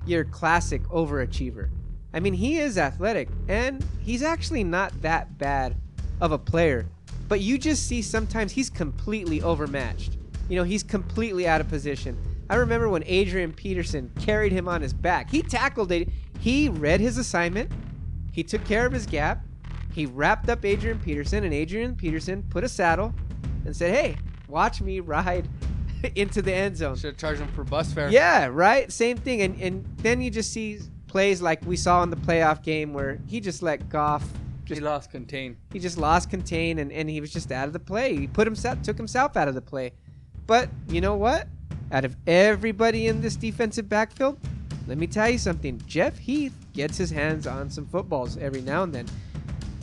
your 0.05 0.25
classic 0.25 0.83
overachiever. 0.83 1.69
I 2.13 2.19
mean, 2.19 2.33
he 2.33 2.59
is 2.59 2.77
athletic, 2.77 3.29
and 3.47 3.83
he's 3.99 4.21
actually 4.21 4.63
not 4.63 5.01
that 5.01 5.37
bad 5.37 5.75
of 6.21 6.31
a 6.31 6.37
player. 6.37 6.85
But 7.27 7.41
you 7.41 7.57
just 7.57 7.87
see 7.87 8.01
sometimes 8.01 8.51
he's 8.51 8.69
completely 8.69 9.41
overmatched. 9.41 10.17
You 10.49 10.57
know, 10.57 10.63
he's 10.63 10.83
completely 10.83 11.47
out 11.47 11.61
of 11.61 11.69
position. 11.69 12.17
I 12.49 12.55
remember 12.55 12.89
when 12.89 13.03
Adrian 13.05 13.53
Peterson 13.53 14.11
carried 14.19 14.51
him 14.51 14.67
on 14.67 14.81
his 14.81 14.93
back. 14.93 15.29
He 15.29 15.41
tackled 15.41 15.91
it. 15.91 16.09
He 16.39 16.69
read 16.69 16.99
his 16.99 17.17
assignment. 17.17 17.71
He 18.31 18.43
took 18.43 18.63
care 18.65 18.85
of 18.85 18.93
his 18.93 19.05
gap. 19.05 19.43
He 19.93 20.05
wrapped 20.05 20.49
up 20.49 20.65
Adrian 20.65 20.99
Peterson, 20.99 21.43
and 21.43 21.53
Adrian 21.53 21.95
Peterson 21.95 22.43
put 22.49 22.63
a 22.63 22.69
saddle 22.69 23.13
and 23.65 23.75
said, 23.75 23.93
Hey, 23.93 24.17
watch 24.47 24.81
me 24.81 24.99
ride 24.99 25.47
into 26.15 26.41
the 26.41 26.53
end 26.53 26.77
zone. 26.77 26.95
Should 26.95 27.11
have 27.11 27.17
charged 27.17 27.41
him 27.41 27.47
for 27.49 27.63
bus 27.63 27.93
fare. 27.93 28.09
Yeah, 28.09 28.47
right? 28.51 28.91
Same 28.91 29.17
thing. 29.17 29.41
And, 29.41 29.59
and 29.61 29.85
then 29.97 30.21
you 30.21 30.29
just 30.29 30.51
see 30.51 30.79
plays 31.07 31.41
like 31.41 31.63
we 31.65 31.75
saw 31.75 32.01
in 32.03 32.09
the 32.09 32.15
playoff 32.15 32.63
game 32.63 32.93
where 32.93 33.19
he 33.27 33.39
just 33.39 33.61
let 33.61 33.87
Goff 33.89 34.27
he 34.65 34.79
lost 34.79 35.11
contain. 35.11 35.57
He 35.71 35.79
just 35.79 35.97
lost 35.97 36.29
contain 36.29 36.79
and, 36.79 36.91
and 36.91 37.09
he 37.09 37.21
was 37.21 37.31
just 37.31 37.51
out 37.51 37.67
of 37.67 37.73
the 37.73 37.79
play. 37.79 38.15
He 38.15 38.27
put 38.27 38.47
himself 38.47 38.81
took 38.81 38.97
himself 38.97 39.35
out 39.37 39.47
of 39.47 39.55
the 39.55 39.61
play. 39.61 39.91
But 40.47 40.69
you 40.87 41.01
know 41.01 41.15
what? 41.15 41.47
Out 41.91 42.05
of 42.05 42.15
everybody 42.27 43.07
in 43.07 43.21
this 43.21 43.35
defensive 43.35 43.87
backfield, 43.87 44.39
let 44.87 44.97
me 44.97 45.07
tell 45.07 45.29
you 45.29 45.37
something. 45.37 45.81
Jeff 45.85 46.17
Heath 46.17 46.55
gets 46.73 46.97
his 46.97 47.09
hands 47.09 47.45
on 47.45 47.69
some 47.69 47.85
footballs 47.85 48.37
every 48.37 48.61
now 48.61 48.83
and 48.83 48.93
then. 48.93 49.05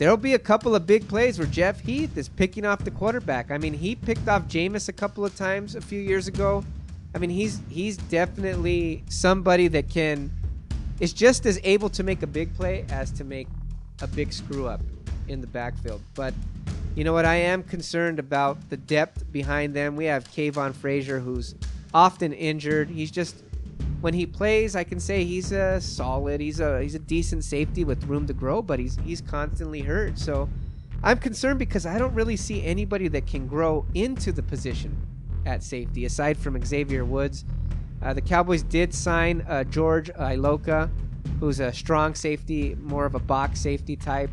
There'll 0.01 0.17
be 0.17 0.33
a 0.33 0.39
couple 0.39 0.73
of 0.73 0.87
big 0.87 1.07
plays 1.07 1.37
where 1.37 1.47
Jeff 1.47 1.79
Heath 1.81 2.17
is 2.17 2.27
picking 2.27 2.65
off 2.65 2.83
the 2.83 2.89
quarterback. 2.89 3.51
I 3.51 3.59
mean, 3.59 3.71
he 3.71 3.93
picked 3.93 4.27
off 4.27 4.47
Jameis 4.47 4.89
a 4.89 4.93
couple 4.93 5.23
of 5.23 5.35
times 5.35 5.75
a 5.75 5.81
few 5.81 5.99
years 5.99 6.27
ago. 6.27 6.63
I 7.13 7.19
mean, 7.19 7.29
he's 7.29 7.61
he's 7.69 7.97
definitely 7.97 9.03
somebody 9.09 9.67
that 9.67 9.91
can 9.91 10.31
is 10.99 11.13
just 11.13 11.45
as 11.45 11.59
able 11.63 11.87
to 11.89 12.01
make 12.01 12.23
a 12.23 12.27
big 12.27 12.51
play 12.55 12.83
as 12.89 13.11
to 13.11 13.23
make 13.23 13.47
a 14.01 14.07
big 14.07 14.33
screw 14.33 14.65
up 14.65 14.81
in 15.27 15.39
the 15.39 15.45
backfield. 15.45 16.01
But 16.15 16.33
you 16.95 17.03
know 17.03 17.13
what? 17.13 17.25
I 17.25 17.35
am 17.35 17.61
concerned 17.61 18.17
about 18.17 18.71
the 18.71 18.77
depth 18.77 19.31
behind 19.31 19.75
them. 19.75 19.95
We 19.95 20.05
have 20.05 20.23
Kavon 20.31 20.73
Frazier, 20.73 21.19
who's 21.19 21.53
often 21.93 22.33
injured. 22.33 22.89
He's 22.89 23.11
just 23.11 23.35
when 24.01 24.13
he 24.13 24.25
plays, 24.25 24.75
I 24.75 24.83
can 24.83 24.99
say 24.99 25.23
he's 25.23 25.51
a 25.51 25.79
solid. 25.79 26.41
He's 26.41 26.59
a 26.59 26.81
he's 26.81 26.95
a 26.95 26.99
decent 26.99 27.43
safety 27.43 27.83
with 27.83 28.03
room 28.05 28.27
to 28.27 28.33
grow, 28.33 28.61
but 28.61 28.79
he's 28.79 28.97
he's 29.05 29.21
constantly 29.21 29.81
hurt. 29.81 30.17
So 30.17 30.49
I'm 31.03 31.17
concerned 31.17 31.59
because 31.59 31.85
I 31.85 31.97
don't 31.97 32.13
really 32.13 32.35
see 32.35 32.63
anybody 32.63 33.07
that 33.09 33.27
can 33.27 33.47
grow 33.47 33.85
into 33.93 34.31
the 34.31 34.43
position 34.43 34.95
at 35.45 35.63
safety 35.63 36.05
aside 36.05 36.37
from 36.37 36.63
Xavier 36.63 37.05
Woods. 37.05 37.45
Uh, 38.01 38.13
the 38.13 38.21
Cowboys 38.21 38.63
did 38.63 38.93
sign 38.93 39.45
uh, 39.47 39.63
George 39.63 40.11
Iloka, 40.13 40.89
who's 41.39 41.59
a 41.59 41.71
strong 41.71 42.15
safety, 42.15 42.75
more 42.81 43.05
of 43.05 43.13
a 43.15 43.19
box 43.19 43.59
safety 43.59 43.95
type. 43.95 44.31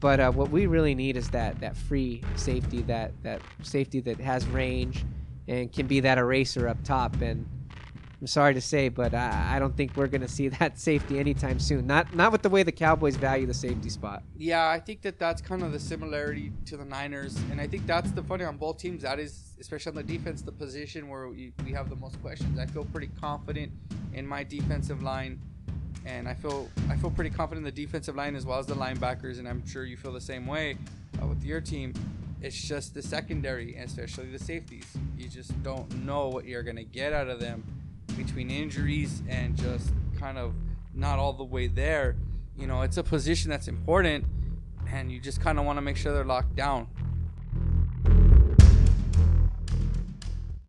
But 0.00 0.20
uh, 0.20 0.30
what 0.30 0.50
we 0.50 0.66
really 0.66 0.94
need 0.94 1.16
is 1.16 1.28
that 1.30 1.60
that 1.60 1.76
free 1.76 2.22
safety, 2.36 2.82
that 2.82 3.12
that 3.22 3.40
safety 3.62 4.00
that 4.00 4.18
has 4.20 4.46
range 4.48 5.04
and 5.46 5.72
can 5.72 5.86
be 5.86 6.00
that 6.00 6.18
eraser 6.18 6.68
up 6.68 6.82
top. 6.84 7.20
And 7.20 7.48
I'm 8.20 8.26
sorry 8.26 8.54
to 8.54 8.60
say, 8.60 8.88
but 8.88 9.14
I, 9.14 9.56
I 9.56 9.58
don't 9.60 9.76
think 9.76 9.96
we're 9.96 10.08
going 10.08 10.22
to 10.22 10.28
see 10.28 10.48
that 10.60 10.78
safety 10.78 11.18
anytime 11.18 11.60
soon. 11.60 11.86
Not 11.86 12.14
not 12.14 12.32
with 12.32 12.42
the 12.42 12.48
way 12.48 12.62
the 12.62 12.72
Cowboys 12.72 13.16
value 13.16 13.46
the 13.46 13.54
safety 13.54 13.90
spot. 13.90 14.22
Yeah, 14.36 14.68
I 14.68 14.80
think 14.80 15.02
that 15.02 15.18
that's 15.18 15.40
kind 15.40 15.62
of 15.62 15.72
the 15.72 15.78
similarity 15.78 16.52
to 16.66 16.76
the 16.76 16.84
Niners, 16.84 17.36
and 17.50 17.60
I 17.60 17.66
think 17.66 17.86
that's 17.86 18.10
the 18.10 18.22
funny 18.22 18.44
on 18.44 18.56
both 18.56 18.78
teams. 18.78 19.02
That 19.02 19.18
is, 19.20 19.54
especially 19.60 19.90
on 19.90 19.96
the 19.96 20.02
defense, 20.02 20.42
the 20.42 20.52
position 20.52 21.08
where 21.08 21.28
we, 21.28 21.52
we 21.64 21.72
have 21.72 21.90
the 21.90 21.96
most 21.96 22.20
questions. 22.20 22.58
I 22.58 22.66
feel 22.66 22.84
pretty 22.86 23.10
confident 23.20 23.72
in 24.14 24.26
my 24.26 24.42
defensive 24.42 25.02
line 25.02 25.40
and 26.04 26.28
I 26.28 26.34
feel 26.34 26.68
I 26.88 26.96
feel 26.96 27.10
pretty 27.10 27.30
confident 27.30 27.66
in 27.66 27.74
the 27.74 27.84
defensive 27.84 28.16
line 28.16 28.34
as 28.34 28.46
well 28.46 28.58
as 28.58 28.66
the 28.66 28.74
linebackers, 28.74 29.38
and 29.38 29.46
I'm 29.46 29.66
sure 29.66 29.84
you 29.84 29.96
feel 29.96 30.12
the 30.12 30.20
same 30.20 30.46
way 30.46 30.76
uh, 31.22 31.26
with 31.26 31.44
your 31.44 31.60
team. 31.60 31.92
It's 32.40 32.60
just 32.60 32.94
the 32.94 33.02
secondary, 33.02 33.76
especially 33.76 34.30
the 34.30 34.38
safeties. 34.38 34.86
You 35.16 35.28
just 35.28 35.60
don't 35.62 35.92
know 36.04 36.28
what 36.28 36.44
you're 36.46 36.62
gonna 36.62 36.84
get 36.84 37.12
out 37.12 37.28
of 37.28 37.40
them 37.40 37.64
between 38.16 38.50
injuries 38.50 39.22
and 39.28 39.56
just 39.56 39.92
kind 40.18 40.38
of 40.38 40.54
not 40.94 41.18
all 41.18 41.32
the 41.32 41.44
way 41.44 41.66
there. 41.66 42.16
You 42.56 42.66
know, 42.66 42.82
it's 42.82 42.96
a 42.96 43.02
position 43.04 43.50
that's 43.50 43.68
important, 43.68 44.24
and 44.90 45.12
you 45.12 45.20
just 45.20 45.40
kind 45.40 45.58
of 45.58 45.64
want 45.64 45.76
to 45.76 45.82
make 45.82 45.96
sure 45.96 46.12
they're 46.12 46.24
locked 46.24 46.56
down. 46.56 46.88